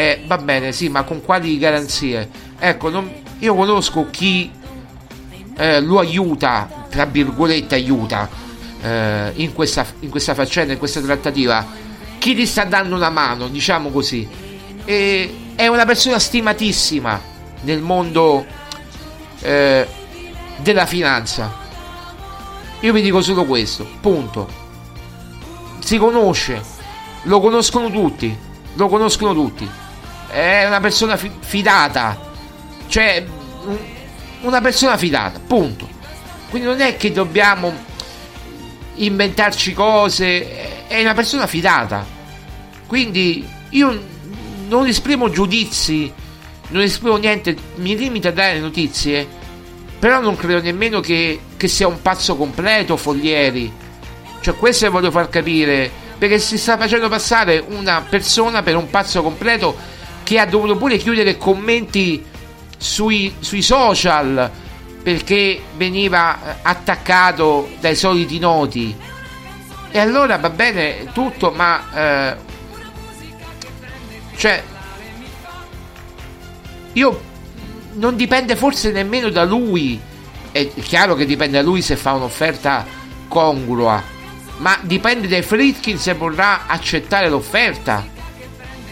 [0.00, 2.26] Eh, va bene, sì, ma con quali garanzie?
[2.58, 4.50] Ecco, non, io conosco chi
[5.58, 8.26] eh, lo aiuta, tra virgolette aiuta,
[8.80, 11.66] eh, in, questa, in questa faccenda, in questa trattativa.
[12.16, 14.26] Chi gli sta dando una mano, diciamo così.
[14.86, 17.20] E, è una persona stimatissima
[17.60, 18.46] nel mondo
[19.40, 19.86] eh,
[20.62, 21.58] della finanza.
[22.80, 24.48] Io vi dico solo questo, punto.
[25.80, 26.58] Si conosce,
[27.24, 28.34] lo conoscono tutti,
[28.76, 29.79] lo conoscono tutti
[30.30, 32.18] è una persona fi- fidata,
[32.86, 33.24] cioè
[34.42, 35.88] una persona fidata, punto.
[36.48, 37.72] Quindi non è che dobbiamo
[38.94, 42.06] inventarci cose, è una persona fidata.
[42.86, 44.02] Quindi io
[44.68, 46.12] non esprimo giudizi,
[46.68, 49.26] non esprimo niente, mi limito a dare notizie,
[49.98, 53.72] però non credo nemmeno che, che sia un pazzo completo Foglieri.
[54.40, 59.22] Cioè questo voglio far capire, perché si sta facendo passare una persona per un pazzo
[59.22, 59.98] completo
[60.30, 62.24] che ha dovuto pure chiudere commenti
[62.78, 64.48] sui, sui social
[65.02, 68.94] perché veniva eh, attaccato dai soliti noti.
[69.90, 72.36] E allora va bene tutto, ma eh,
[74.36, 74.62] cioè
[76.92, 77.20] io
[77.94, 80.00] non dipende forse nemmeno da lui.
[80.52, 82.86] È chiaro che dipende da lui se fa un'offerta
[83.26, 84.00] congrua,
[84.58, 88.18] ma dipende dai Fritkin se vorrà accettare l'offerta.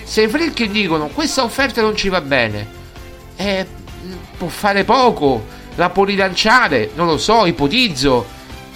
[0.09, 2.67] Se i Fritkin dicono questa offerta non ci va bene,
[3.37, 3.67] eh,
[4.39, 5.45] può fare poco,
[5.75, 8.27] la può rilanciare, non lo so, ipotizzo.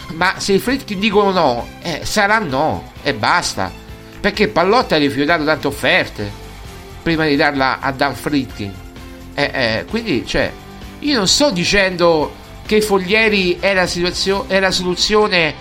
[0.09, 3.73] Ma se i Fritkin dicono no, eh, sarà no e basta.
[4.21, 6.31] Perché Pallotta ha rifiutato tante offerte
[7.03, 8.73] prima di darla a Dan Fritkin.
[9.33, 10.53] Eh, eh, quindi, cioè,
[10.99, 12.31] io non sto dicendo
[12.67, 15.55] che Foglieri è la, situazio- è la soluzione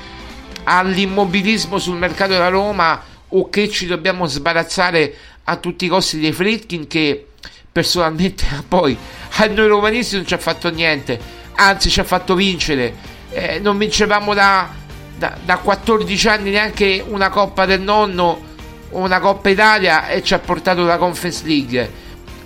[0.65, 3.03] all'immobilismo sul mercato della Roma
[3.33, 5.15] o che ci dobbiamo sbarazzare
[5.45, 7.27] a tutti i costi dei Fritkin che
[7.71, 8.97] personalmente poi
[9.37, 11.19] a noi romanisti non ci ha fatto niente,
[11.55, 12.93] anzi ci ha fatto vincere.
[13.31, 14.69] Eh, non vincevamo da,
[15.17, 18.49] da, da 14 anni neanche una Coppa del Nonno
[18.89, 22.01] o una Coppa Italia e ci ha portato la Conference League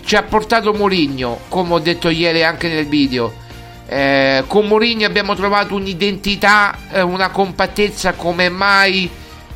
[0.05, 3.43] ci ha portato Mourinho, come ho detto ieri anche nel video.
[3.87, 9.09] Eh, con Mourinho abbiamo trovato un'identità, eh, una compattezza come mai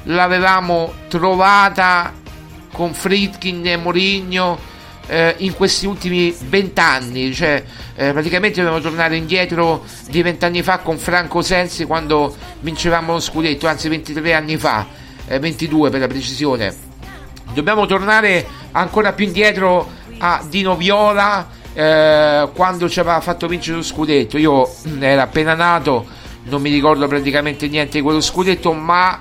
[0.03, 2.13] l'avevamo trovata
[2.71, 7.33] con Fritkin e Mourinho eh, in questi ultimi vent'anni.
[7.33, 7.63] Cioè,
[7.95, 13.67] eh, praticamente dobbiamo tornare indietro di vent'anni fa con Franco Sensi quando vincevamo lo scudetto,
[13.67, 14.85] anzi 23 anni fa,
[15.27, 16.75] 22 eh, per la precisione.
[17.53, 19.89] Dobbiamo tornare ancora più indietro
[20.19, 24.37] a Dino Viola eh, quando ci aveva fatto vincere lo scudetto.
[24.37, 26.05] Io mm, ero appena nato,
[26.43, 29.19] non mi ricordo praticamente niente di quello scudetto, ma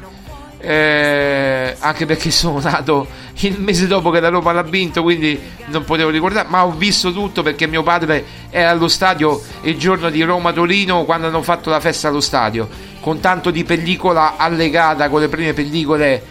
[0.60, 3.06] eh, anche perché sono nato
[3.40, 7.12] il mese dopo che la Roma l'ha vinto, quindi non potevo ricordare, ma ho visto
[7.12, 11.80] tutto perché mio padre era allo stadio il giorno di Roma-Torino quando hanno fatto la
[11.80, 12.68] festa allo stadio,
[13.00, 16.22] con tanto di pellicola allegata, con le prime pellicole,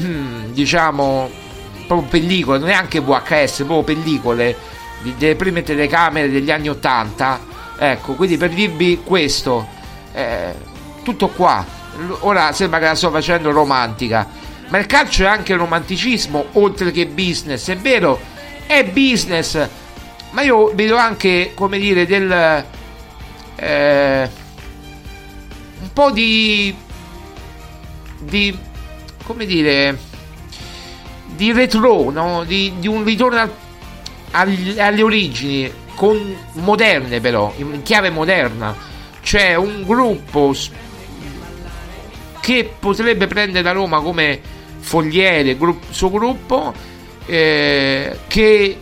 [0.00, 1.28] mm, diciamo,
[1.86, 4.56] proprio pellicole, neanche VHS, proprio pellicole
[5.18, 7.50] delle prime telecamere degli anni 80.
[7.78, 9.66] Ecco, quindi per dirvi questo,
[10.12, 10.54] eh,
[11.02, 11.80] tutto qua.
[12.20, 14.26] Ora sembra che la sto facendo romantica,
[14.68, 17.68] ma il calcio è anche romanticismo oltre che business.
[17.68, 18.20] È vero,
[18.66, 19.68] è business,
[20.30, 22.64] ma io vedo anche, come dire, del
[23.56, 24.30] eh,
[25.80, 26.74] un po' di
[28.18, 28.56] di
[29.24, 30.10] come dire
[31.34, 32.44] di retro, no?
[32.44, 33.50] di, di, un ritorno al,
[34.32, 38.74] al, alle origini, con, moderne però, in chiave moderna.
[39.22, 40.54] C'è un gruppo
[42.42, 44.40] che potrebbe prendere la Roma come
[44.80, 46.74] fogliere, grupp, suo gruppo,
[47.24, 48.78] eh, che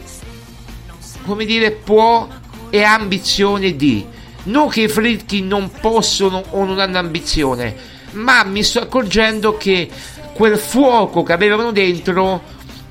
[1.26, 2.26] come dire può
[2.70, 4.04] e ha ambizione di.
[4.44, 7.76] Non che i Fritkin non possono o non hanno ambizione,
[8.12, 9.90] ma mi sto accorgendo che
[10.32, 12.42] quel fuoco che avevano dentro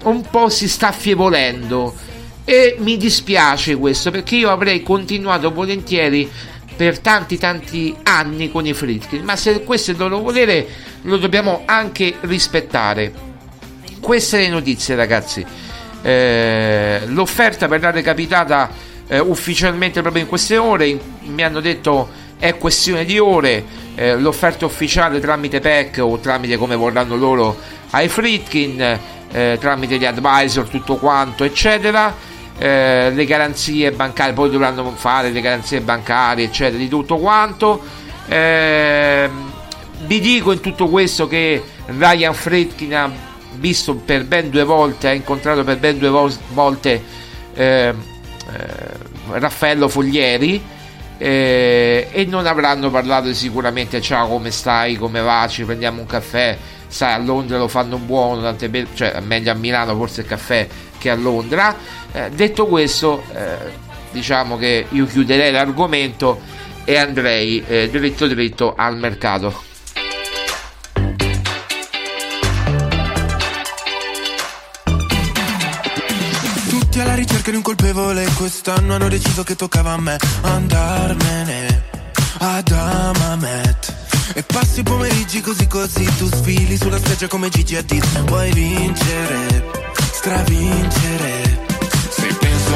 [0.04, 1.96] un po' si sta affievolendo
[2.46, 6.30] e mi dispiace questo perché io avrei continuato volentieri
[6.80, 10.66] per tanti tanti anni con i Fritkin ma se questo è il loro volere
[11.02, 13.12] lo dobbiamo anche rispettare.
[14.00, 15.46] Queste le notizie ragazzi.
[16.02, 18.70] Eh, l'offerta verrà recapitata
[19.10, 22.08] eh, ufficialmente proprio in queste ore mi hanno detto
[22.40, 23.62] è questione di ore.
[23.96, 27.60] Eh, l'offerta ufficiale tramite PEC o tramite come vorranno loro
[27.90, 29.00] ai Fritkin
[29.34, 32.16] eh, tramite gli advisor tutto quanto eccetera
[32.60, 37.82] eh, le garanzie bancarie poi dovranno fare le garanzie bancarie eccetera di tutto quanto.
[38.28, 39.52] Ehm,
[40.02, 43.12] vi dico in tutto questo che Ryan Fritkin ha
[43.54, 46.10] visto per ben due volte ha incontrato per ben due
[46.54, 47.04] volte
[47.54, 48.04] ehm,
[48.54, 50.62] eh, Raffaello Foglieri
[51.18, 56.58] eh, e non avranno parlato sicuramente ciao come stai, come va, ci prendiamo un caffè,
[56.88, 60.68] sai a Londra lo fanno buono, tante be- cioè meglio a Milano forse il caffè
[60.98, 61.76] che a Londra.
[62.12, 63.58] Eh, detto questo, eh,
[64.12, 66.40] diciamo che io chiuderei l'argomento
[66.84, 69.68] e andrei eh, dritto dritto al mercato.
[77.02, 80.18] alla ricerca di un colpevole Quest'anno hanno deciso che toccava a me.
[80.42, 81.84] Andarmene
[82.40, 83.96] ad Amamet.
[84.34, 88.26] E passi i pomeriggi così così Tu sfili sulla spiaggia come Gigi Hadid.
[88.26, 89.66] Vuoi vincere,
[90.12, 91.49] stravincere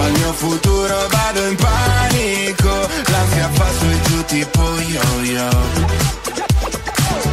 [0.03, 2.87] al mio futuro vado in panico.
[3.07, 5.49] L'ansia fa su e giù tipo yo-yo.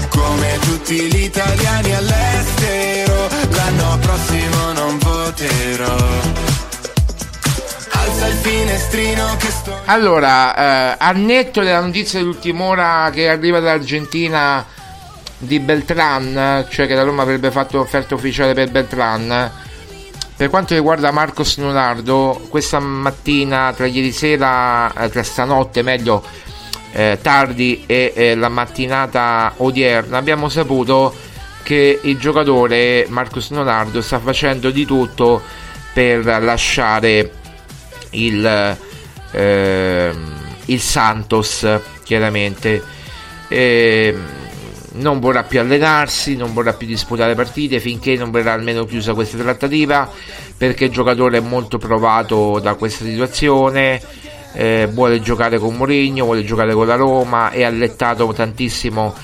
[0.08, 5.96] Come tutti gli italiani all'estero, l'anno prossimo non voterò.
[7.92, 9.78] Alza il finestrino che sto...
[9.86, 10.54] Allora,
[10.92, 14.64] eh, a netto della notizia dell'ultima ora che arriva dall'Argentina
[15.38, 19.50] di Beltran, cioè che la Roma avrebbe fatto l'offerta ufficiale per Beltran,
[20.40, 26.24] per quanto riguarda Marcos Leonardo, questa mattina, tra ieri sera, eh, tra stanotte meglio,
[26.92, 31.14] eh, tardi e eh, la mattinata odierna, abbiamo saputo
[31.62, 35.42] che il giocatore Marcos Leonardo sta facendo di tutto
[35.92, 37.32] per lasciare
[38.12, 38.76] il,
[39.32, 40.14] eh,
[40.64, 41.66] il Santos,
[42.02, 42.82] chiaramente.
[43.46, 44.16] E,
[44.92, 49.38] non vorrà più allenarsi, non vorrà più disputare partite finché non verrà almeno chiusa questa
[49.38, 50.10] trattativa
[50.56, 54.00] perché il giocatore è molto provato da questa situazione,
[54.52, 59.14] eh, vuole giocare con Mourinho, vuole giocare con la Roma, è allettato tantissimo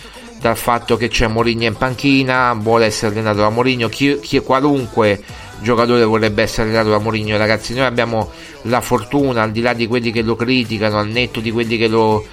[0.41, 5.21] dal fatto che c'è Mourinho in panchina, vuole essere allenato da Mourinho, chi, chi, qualunque
[5.61, 8.31] giocatore vorrebbe essere allenato da Mourinho, ragazzi, noi abbiamo
[8.63, 11.89] la fortuna, al di là di quelli che lo criticano, al netto di quelli che
[11.89, 12.25] lo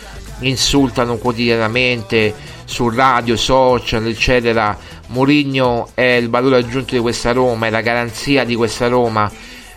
[0.48, 2.34] insultano quotidianamente
[2.66, 4.78] su radio, social, eccetera.
[5.08, 9.32] Mourinho è il valore aggiunto di questa Roma, è la garanzia di questa Roma.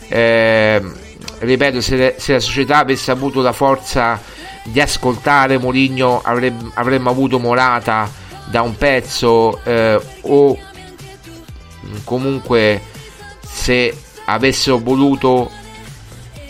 [0.08, 0.82] Eh,
[1.38, 4.20] ripeto, se, se, la società avesse avuto la forza
[4.64, 8.10] di ascoltare Mourinho, avremmo, avremmo avuto Morata
[8.46, 10.58] da un pezzo eh, o
[12.04, 12.80] comunque
[13.40, 13.96] se
[14.26, 15.50] avessero voluto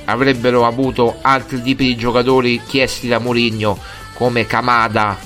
[0.04, 3.78] avrebbero avuto altri tipi di giocatori chiesti da Mourinho
[4.16, 5.16] come Kamada,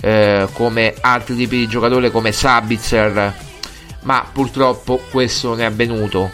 [0.00, 3.34] eh, come altri tipi di giocatori come Sabitzer,
[4.02, 6.30] ma purtroppo questo non è avvenuto.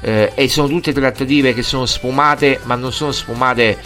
[0.00, 3.78] Eh, e sono tutte trattative che sono sfumate, ma non sono sfumate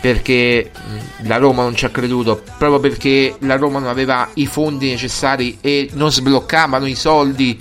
[0.00, 4.46] perché mm, la Roma non ci ha creduto, proprio perché la Roma non aveva i
[4.46, 7.60] fondi necessari e non sbloccavano i soldi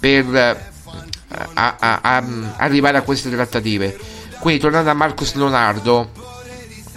[0.00, 0.72] per eh,
[1.54, 2.24] a, a, a,
[2.56, 3.96] arrivare a queste trattative.
[4.38, 6.10] Quindi tornando a Marcos Leonardo,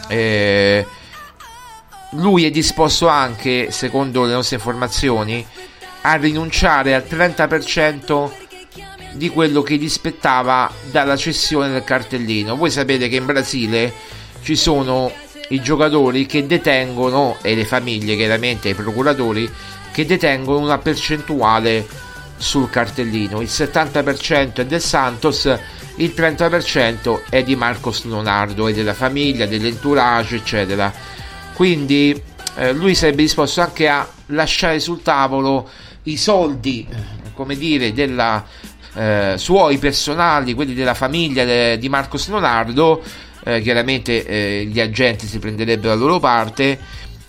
[0.07, 0.85] eh,
[2.11, 5.45] lui è disposto anche, secondo le nostre informazioni,
[6.01, 8.31] a rinunciare al 30%
[9.13, 12.55] di quello che gli spettava dalla cessione del cartellino.
[12.55, 13.91] Voi sapete che in Brasile
[14.41, 15.11] ci sono
[15.49, 19.49] i giocatori che detengono, e le famiglie chiaramente, i procuratori,
[19.91, 21.85] che detengono una percentuale
[22.37, 23.41] sul cartellino.
[23.41, 25.45] Il 70% è del Santos,
[25.95, 31.15] il 30% è di Marcos Leonardo e della famiglia, dell'entourage, eccetera
[31.57, 32.21] quindi
[32.57, 35.67] eh, lui sarebbe disposto anche a lasciare sul tavolo
[36.03, 38.45] i soldi, eh, come dire, della,
[38.93, 43.01] eh, suoi personali, quelli della famiglia de, di Marcos Leonardo,
[43.43, 46.77] eh, chiaramente eh, gli agenti si prenderebbero la loro parte,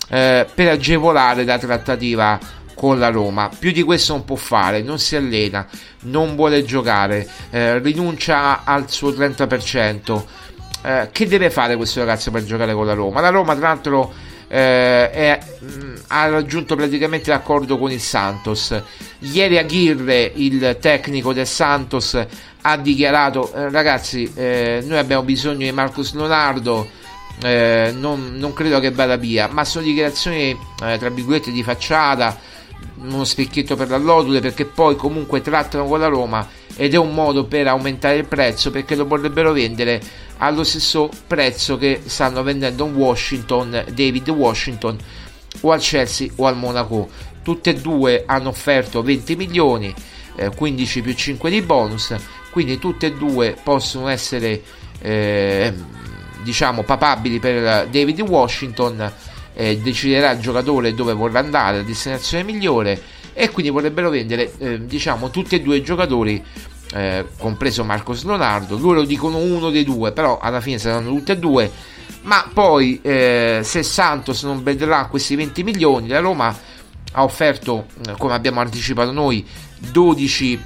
[0.09, 2.39] eh, per agevolare la trattativa
[2.75, 3.49] con la Roma.
[3.57, 5.67] Più di questo non può fare, non si allena,
[6.01, 10.23] non vuole giocare, rinuncia al suo 30%.
[10.81, 13.19] Eh, che deve fare questo ragazzo per giocare con la Roma?
[13.19, 14.13] La Roma, tra l'altro,
[14.47, 18.81] eh, è, mh, mm, ha raggiunto praticamente l'accordo con il Santos.
[19.19, 22.17] Ieri Aguirre, il tecnico del Santos,
[22.61, 26.97] ha dichiarato: eh, Ragazzi, eh, noi abbiamo bisogno di Marcos Leonardo.
[27.41, 32.37] Eh, non, non, credo che vada via, ma sono dichiarazioni tra virgolette di facciata
[33.01, 36.45] uno specchietto per l'allodule perché poi comunque trattano con la Roma
[36.79, 40.01] ed è un modo per aumentare il prezzo perché lo vorrebbero vendere
[40.37, 44.97] allo stesso prezzo che stanno vendendo Washington, David Washington
[45.59, 47.09] o al Chelsea o al Monaco.
[47.43, 49.93] Tutte e due hanno offerto 20 milioni,
[50.37, 52.15] eh, 15 più 5 di bonus,
[52.49, 54.61] quindi tutte e due possono essere
[55.01, 55.73] eh,
[56.43, 59.11] diciamo papabili per David Washington.
[59.53, 64.85] Eh, deciderà il giocatore dove vorrà andare, la destinazione migliore e quindi vorrebbero vendere eh,
[64.85, 66.43] diciamo tutti e due i giocatori
[66.91, 71.37] eh, compreso Marcos Leonardo, loro dicono uno dei due, però alla fine saranno tutti e
[71.37, 71.71] due.
[72.23, 76.53] Ma poi, eh, se Santos non vedrà questi 20 milioni, la Roma
[77.13, 80.59] ha offerto, eh, come abbiamo anticipato noi, 12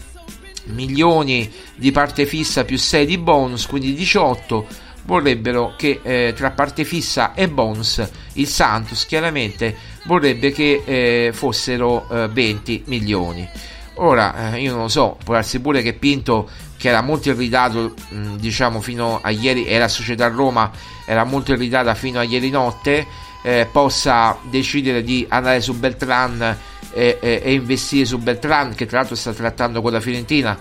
[0.66, 4.66] milioni di parte fissa più 6 di bonus, quindi 18.
[5.06, 8.02] Vorrebbero che eh, tra parte fissa e bonus
[8.34, 13.49] il Santos chiaramente vorrebbe che eh, fossero 20 eh, milioni.
[13.95, 17.93] Ora, eh, io non lo so, può darsi pure che Pinto, che era molto irritato,
[18.10, 20.72] mh, diciamo, fino a ieri, e la società Roma
[21.06, 23.06] era molto irritata fino a ieri notte,
[23.43, 26.41] eh, possa decidere di andare su Beltran
[26.91, 30.58] e, e, e, investire su Beltran, che tra l'altro sta trattando con la Fiorentina.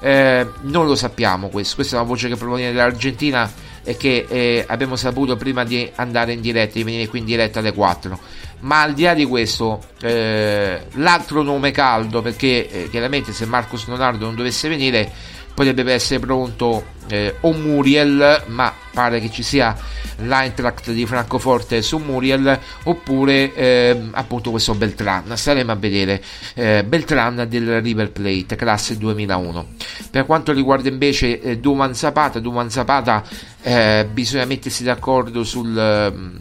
[0.00, 3.48] Eh, non lo sappiamo questo, questa è una voce che proviene dall'Argentina
[3.84, 7.60] e che eh, abbiamo saputo prima di andare in diretta, di venire qui in diretta
[7.60, 8.18] alle 4
[8.62, 13.86] ma al di là di questo eh, l'altro nome caldo perché eh, chiaramente se Marcos
[13.86, 15.10] Leonardo non dovesse venire
[15.54, 19.76] potrebbe essere pronto eh, o Muriel, ma pare che ci sia
[20.16, 25.36] l'Eintracht di Francoforte su Muriel, oppure eh, appunto questo Beltran.
[25.36, 26.22] Staremo a vedere
[26.54, 29.66] eh, Beltran del River Plate, classe 2001.
[30.10, 33.24] Per quanto riguarda invece eh, Duman Zapata, Duman Zapata
[33.62, 36.38] eh, bisogna mettersi d'accordo sul, ehm,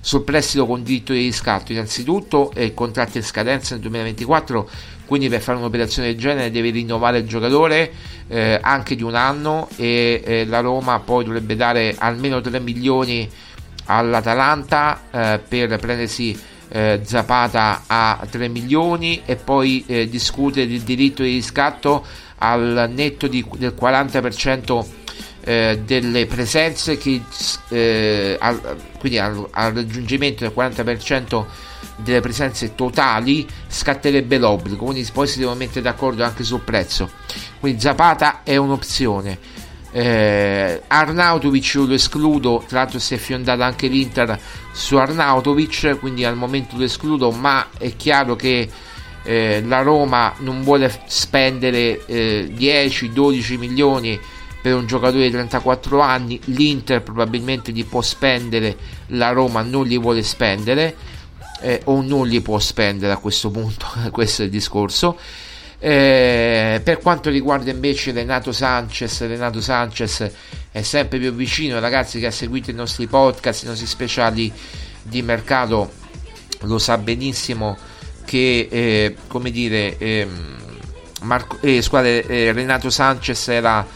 [0.00, 1.72] sul prestito con diritto di riscatto.
[1.72, 4.68] Innanzitutto eh, il contratto in scadenza nel 2024
[5.06, 7.92] quindi per fare un'operazione del genere deve rinnovare il giocatore
[8.28, 13.28] eh, anche di un anno e eh, la Roma poi dovrebbe dare almeno 3 milioni
[13.86, 16.38] all'Atalanta eh, per prendersi
[16.68, 22.04] eh, Zapata a 3 milioni e poi eh, discutere del diritto di riscatto
[22.38, 24.84] al netto di, del 40%
[25.44, 27.20] eh, delle presenze che,
[28.38, 31.44] al, quindi al, al raggiungimento del 40%
[31.96, 37.10] delle presenze totali scatterebbe l'obbligo, quindi poi si devono mettere d'accordo anche sul prezzo.
[37.60, 39.38] Quindi Zapata è un'opzione.
[39.90, 44.38] Eh, Arnautovic lo escludo, tra l'altro si è fiondata anche l'Inter
[44.72, 48.68] su Arnautovic, quindi al momento lo escludo, ma è chiaro che
[49.22, 54.18] eh, la Roma non vuole spendere eh, 10-12 milioni
[54.64, 58.76] per un giocatore di 34 anni, l'Inter probabilmente li può spendere,
[59.08, 60.96] la Roma non li vuole spendere
[61.64, 65.18] eh, o non li può spendere a questo punto, questo è il discorso.
[65.78, 70.30] Eh, per quanto riguarda invece Renato Sanchez, Renato Sanchez
[70.70, 74.52] è sempre più vicino, ragazzi che ha seguito i nostri podcast, i nostri speciali
[75.02, 75.90] di mercato,
[76.60, 77.76] lo sa benissimo
[78.24, 80.56] che, eh, come dire, ehm,
[81.22, 83.86] Marco, eh, scusate, eh, Renato Sanchez era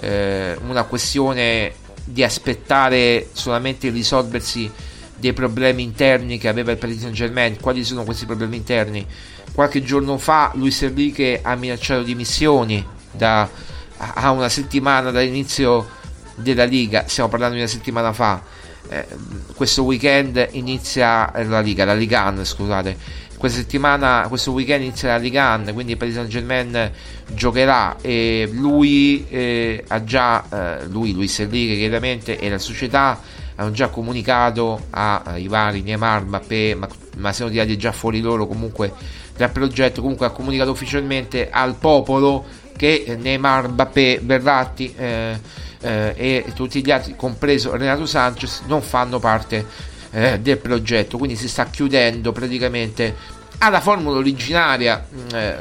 [0.00, 1.72] eh, una questione
[2.04, 4.70] di aspettare solamente il risolversi
[5.16, 7.58] dei problemi interni che aveva il Paris Saint Germain.
[7.60, 9.06] Quali sono questi problemi interni?
[9.52, 13.48] Qualche giorno fa Luis Enrique ha minacciato dimissioni da,
[13.96, 15.88] a una settimana dall'inizio
[16.34, 18.42] della Liga, stiamo parlando di una settimana fa.
[18.88, 19.06] Eh,
[19.54, 23.24] questo weekend inizia la Liga, la Ligan, scusate.
[23.36, 26.90] Questa settimana, questo weekend inizia la Ligan, quindi il Paris Saint Germain
[27.34, 30.44] giocherà e lui eh, ha già,
[30.80, 33.20] eh, lui, Luis Enrique chiaramente, e la società
[33.56, 38.92] hanno già comunicato ai vari Neymar, Mbappé, ma, ma sono tirati già fuori loro comunque
[39.36, 42.44] dal progetto, comunque ha comunicato ufficialmente al popolo
[42.76, 45.38] che Neymar, Mbappé, Berratti eh,
[45.80, 49.66] eh, e tutti gli altri, compreso Renato Sanchez, non fanno parte
[50.10, 53.14] eh, del progetto, quindi si sta chiudendo praticamente
[53.58, 55.56] alla formula originaria, eh,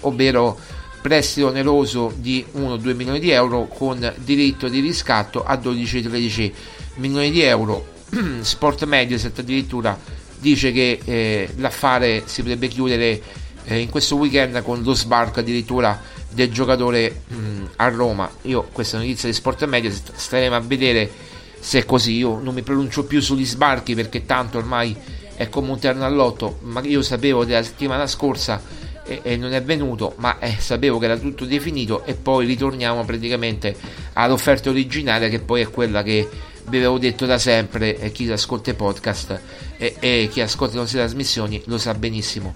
[0.00, 0.58] ovvero
[1.02, 6.52] prestito oneroso di 1-2 milioni di euro con diritto di riscatto a 12-13
[6.96, 7.92] milioni di euro.
[8.40, 9.98] Sport Mediaset addirittura
[10.38, 13.20] dice che eh, l'affare si potrebbe chiudere
[13.64, 18.30] eh, in questo weekend con lo sbarco addirittura del giocatore mh, a Roma.
[18.42, 21.10] Io questa notizia di Sport Mediaset staremo a vedere
[21.58, 22.16] se è così.
[22.16, 24.94] Io non mi pronuncio più sugli sbarchi perché tanto ormai
[25.36, 28.62] è come un terno all'otto, ma io sapevo della settimana scorsa
[29.04, 33.04] e, e non è venuto, ma eh, sapevo che era tutto definito e poi ritorniamo
[33.04, 33.76] praticamente
[34.12, 36.28] all'offerta originaria che poi è quella che
[36.68, 39.40] vi avevo detto da sempre e chi ascolta i podcast
[39.76, 42.54] e, e, chi ascolta le nostre trasmissioni lo sa benissimo.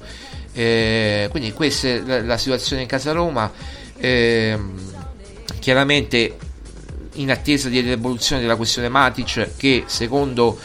[0.52, 3.50] Eh, quindi questa è la, la, situazione in casa Roma.
[3.96, 4.58] Eh,
[5.58, 6.36] chiaramente
[7.14, 10.58] in attesa dell'evoluzione della questione Matic che secondo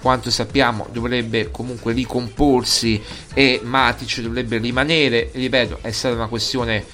[0.00, 3.00] quanto sappiamo dovrebbe comunque ricomporsi
[3.32, 6.84] e Matic dovrebbe rimanere ripeto è stata una questione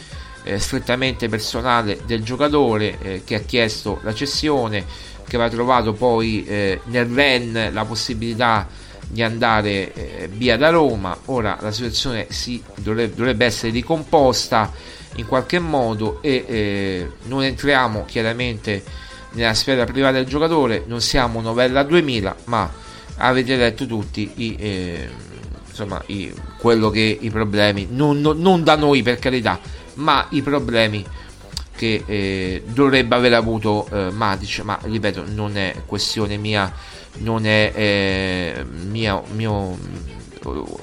[0.45, 4.85] eh, strettamente personale del giocatore eh, che ha chiesto la cessione
[5.27, 8.67] che aveva trovato poi eh, nel REN la possibilità
[9.09, 11.17] di andare eh, via da Roma.
[11.27, 14.73] Ora la situazione si dovrebbe, dovrebbe essere ricomposta
[15.17, 18.83] in qualche modo e eh, non entriamo chiaramente
[19.33, 22.71] nella sfera privata del giocatore, non siamo novella 2000, ma
[23.19, 25.09] avete letto tutti i, eh,
[25.69, 29.61] insomma, i, quello che i problemi, non, non, non da noi per carità,
[29.95, 31.05] ma i problemi
[31.77, 36.73] che eh, dovrebbe aver avuto eh, Matic, ma ripeto, non è questione mia,
[37.19, 39.79] non è eh, mia, mio,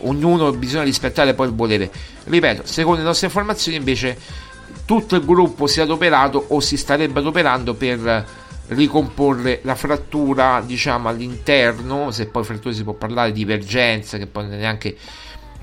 [0.02, 1.92] ognuno bisogna rispettare poi il volere.
[2.24, 4.18] Ripeto, secondo le nostre informazioni invece
[4.86, 8.26] tutto il gruppo si è adoperato o si starebbe adoperando per
[8.68, 14.44] ricomporre la frattura diciamo all'interno se poi frattura si può parlare di divergenze che poi
[14.44, 14.96] non è neanche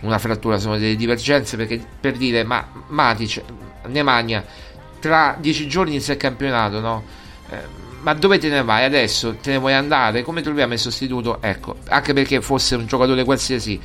[0.00, 3.42] una frattura sono delle divergenze perché per dire ma Matic
[3.86, 4.44] Nemanja
[5.00, 7.02] tra dieci giorni inizia il campionato, no?
[7.50, 9.36] Eh, ma dove te ne vai adesso?
[9.36, 10.22] Te ne vuoi andare?
[10.22, 11.38] Come troviamo il sostituto?
[11.42, 13.80] Ecco, anche perché fosse un giocatore qualsiasi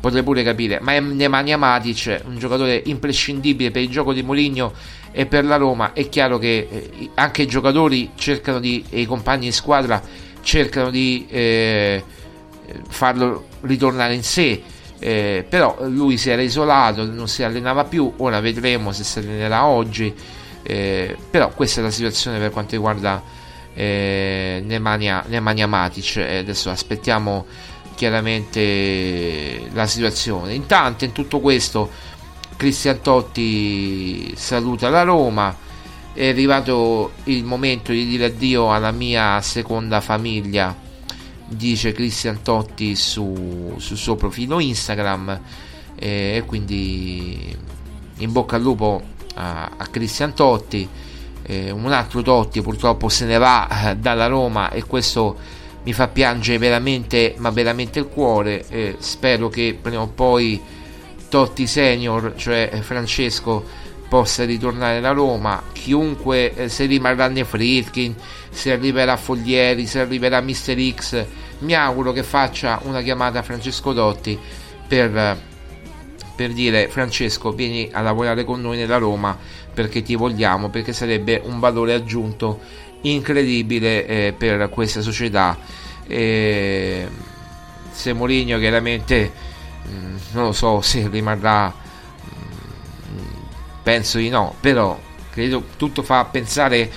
[0.00, 4.72] potrei pure capire, ma è Nemanja Matic, un giocatore imprescindibile per il gioco di Mourinho
[5.12, 9.06] e per la Roma è chiaro che eh, anche i giocatori cercano di, e i
[9.06, 10.00] compagni di squadra
[10.42, 12.02] cercano di eh,
[12.88, 14.62] farlo ritornare in sé.
[15.02, 19.66] Eh, però lui si era isolato, non si allenava più, ora vedremo se si allenerà
[19.66, 20.14] oggi.
[20.62, 23.22] Eh, però questa è la situazione per quanto riguarda
[23.74, 26.16] eh, Nemanja, Nemanja Matic.
[26.18, 27.46] adesso aspettiamo
[27.94, 30.54] chiaramente la situazione.
[30.54, 31.90] Intanto, in tutto questo,
[32.56, 35.54] Cristian Totti saluta la Roma.
[36.12, 40.76] È arrivato il momento di dire addio alla mia seconda famiglia,
[41.46, 45.40] dice Cristian Totti su, sul suo profilo Instagram.
[45.94, 47.54] E quindi
[48.16, 49.02] in bocca al lupo
[49.34, 50.88] a, a Cristian Totti.
[51.42, 55.36] Eh, un altro Totti purtroppo se ne va eh, dalla Roma e questo
[55.82, 58.66] mi fa piangere veramente, ma veramente il cuore.
[58.68, 60.60] Eh, spero che prima o poi
[61.28, 63.64] Totti Senior, cioè Francesco,
[64.08, 65.62] possa ritornare alla Roma.
[65.72, 68.14] Chiunque, eh, se rimarrà nei Fritkin,
[68.50, 71.24] se arriverà Foglieri, se arriverà Mister X,
[71.60, 74.38] mi auguro che faccia una chiamata a Francesco Totti
[74.86, 75.38] per,
[76.40, 79.36] per dire Francesco vieni a lavorare con noi nella Roma
[79.74, 82.60] perché ti vogliamo, perché sarebbe un valore aggiunto
[83.02, 85.58] incredibile eh, per questa società.
[86.06, 87.06] E
[87.90, 89.30] se Mourinho chiaramente
[89.86, 93.42] mm, non lo so se rimarrà, mm,
[93.82, 96.90] penso di no, però credo tutto fa pensare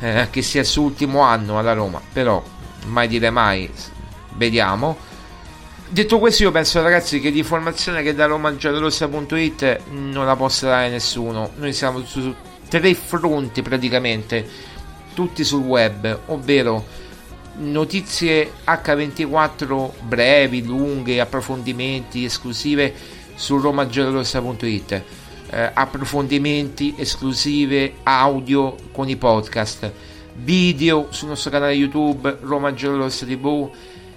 [0.00, 2.44] eh, che sia il suo ultimo anno alla Roma, però
[2.84, 3.66] mai dire mai,
[4.34, 5.08] vediamo.
[5.92, 11.50] Detto questo, io penso ragazzi che l'informazione che da romagiallorossa.it non la possa dare nessuno.
[11.56, 12.32] Noi siamo su
[12.68, 14.48] tre fronti praticamente.
[15.14, 16.86] Tutti sul web, ovvero
[17.56, 22.94] notizie H24 brevi, lunghe, approfondimenti esclusive
[23.34, 24.92] su romagiallorossa.it,
[25.50, 29.90] eh, approfondimenti esclusive audio con i podcast,
[30.34, 32.72] video sul nostro canale YouTube Roma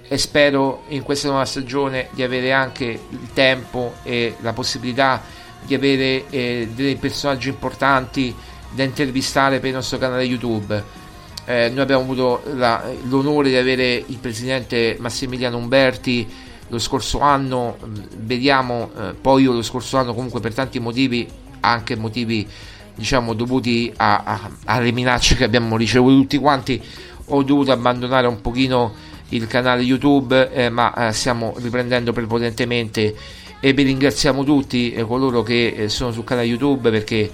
[0.06, 5.22] e spero in questa nuova stagione di avere anche il tempo e la possibilità
[5.64, 8.34] di avere eh, dei personaggi importanti
[8.70, 11.02] da intervistare per il nostro canale YouTube.
[11.46, 16.26] Eh, noi abbiamo avuto la, l'onore di avere il presidente Massimiliano Umberti
[16.68, 21.28] lo scorso anno, mm, vediamo, eh, poi io lo scorso anno comunque per tanti motivi,
[21.60, 22.46] anche motivi
[22.94, 26.82] diciamo dovuti a, a, alle minacce che abbiamo ricevuto tutti quanti,
[27.26, 28.92] ho dovuto abbandonare un pochino
[29.30, 33.14] il canale YouTube, eh, ma eh, stiamo riprendendo prepotentemente
[33.60, 37.30] e vi ringraziamo tutti eh, coloro che eh, sono sul canale YouTube perché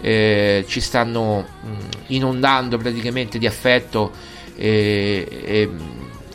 [0.00, 1.68] eh, ci stanno mh,
[2.08, 4.12] inondando praticamente di affetto
[4.54, 5.68] e,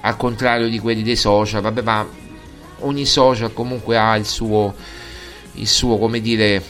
[0.01, 1.61] al contrario di quelli dei social.
[1.61, 2.07] Vabbè ma
[2.79, 4.73] ogni social comunque ha il suo
[5.53, 6.61] il suo come dire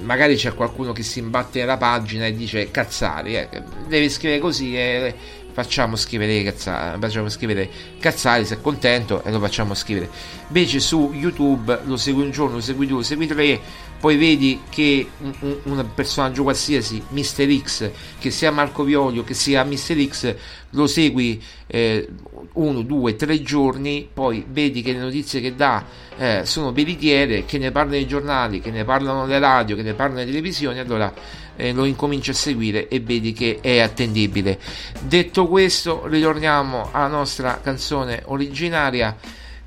[0.00, 3.48] magari c'è qualcuno che si imbatte nella pagina e dice cazzari eh,
[3.86, 5.14] devi scrivere così e
[5.52, 10.08] facciamo scrivere cazzari, facciamo scrivere cazzari se è contento e lo facciamo scrivere.
[10.48, 13.60] Invece su youtube lo segui un giorno lo segui due lo segui tre
[14.02, 17.88] poi vedi che un, un, un personaggio qualsiasi Mister X
[18.18, 20.34] che sia Marco Violio che sia Mister X
[20.70, 22.08] lo segui eh,
[22.54, 25.84] uno, due, tre giorni poi vedi che le notizie che dà
[26.16, 29.94] eh, sono veritiere che ne parlano i giornali che ne parlano le radio che ne
[29.94, 31.12] parlano le televisioni allora
[31.56, 34.58] eh, lo incominci a seguire e vedi che è attendibile.
[35.00, 39.16] Detto questo, ritorniamo alla nostra canzone originaria.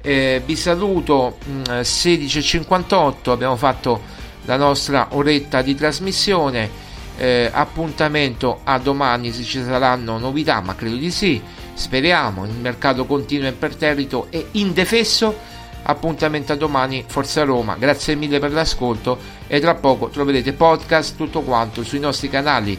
[0.02, 4.02] Eh, vi saluto mh, mm, 16.58, abbiamo fatto
[4.46, 6.84] la nostra oretta di trasmissione.
[7.18, 11.42] Eh, appuntamento a domani se ci saranno novità, ma credo di sì.
[11.74, 15.55] Speriamo, il mercato continua imperterrito e indefesso
[15.88, 19.18] appuntamento a domani, Forza Roma, grazie mille per l'ascolto
[19.48, 22.78] e tra poco troverete podcast, tutto quanto sui nostri canali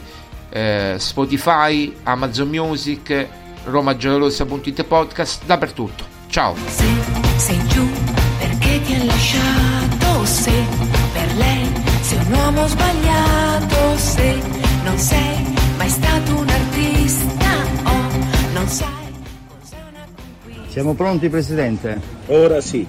[0.49, 3.27] eh, Spotify, Amazon Music,
[3.65, 6.05] romagiallorossa.it podcast, dappertutto.
[6.29, 6.55] Ciao!
[6.67, 6.85] Se
[7.37, 7.87] sei giù
[8.37, 10.51] perché ti ha lasciato, se
[11.13, 14.41] per lei sei un uomo sbagliato, se
[14.83, 16.46] non sei mai stato un
[20.77, 21.99] Siamo pronti Presidente?
[22.27, 22.85] Ora sì.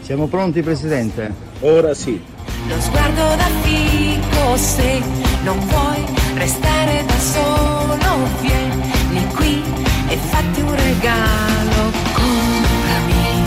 [0.00, 1.34] Siamo pronti Presidente?
[1.58, 2.22] Ora sì.
[2.68, 5.02] Lo sguardo da fico se
[5.42, 6.04] non vuoi
[6.34, 9.60] restare da solo, vieni qui
[10.06, 11.90] e fatti un regalo.
[12.12, 13.42] Comprami,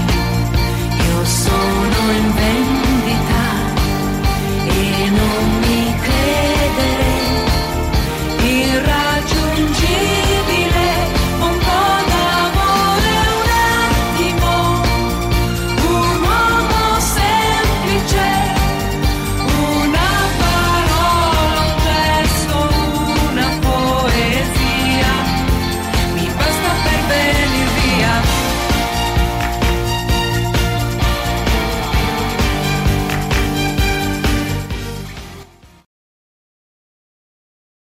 [1.07, 3.43] io sono in vendita
[4.67, 5.64] e non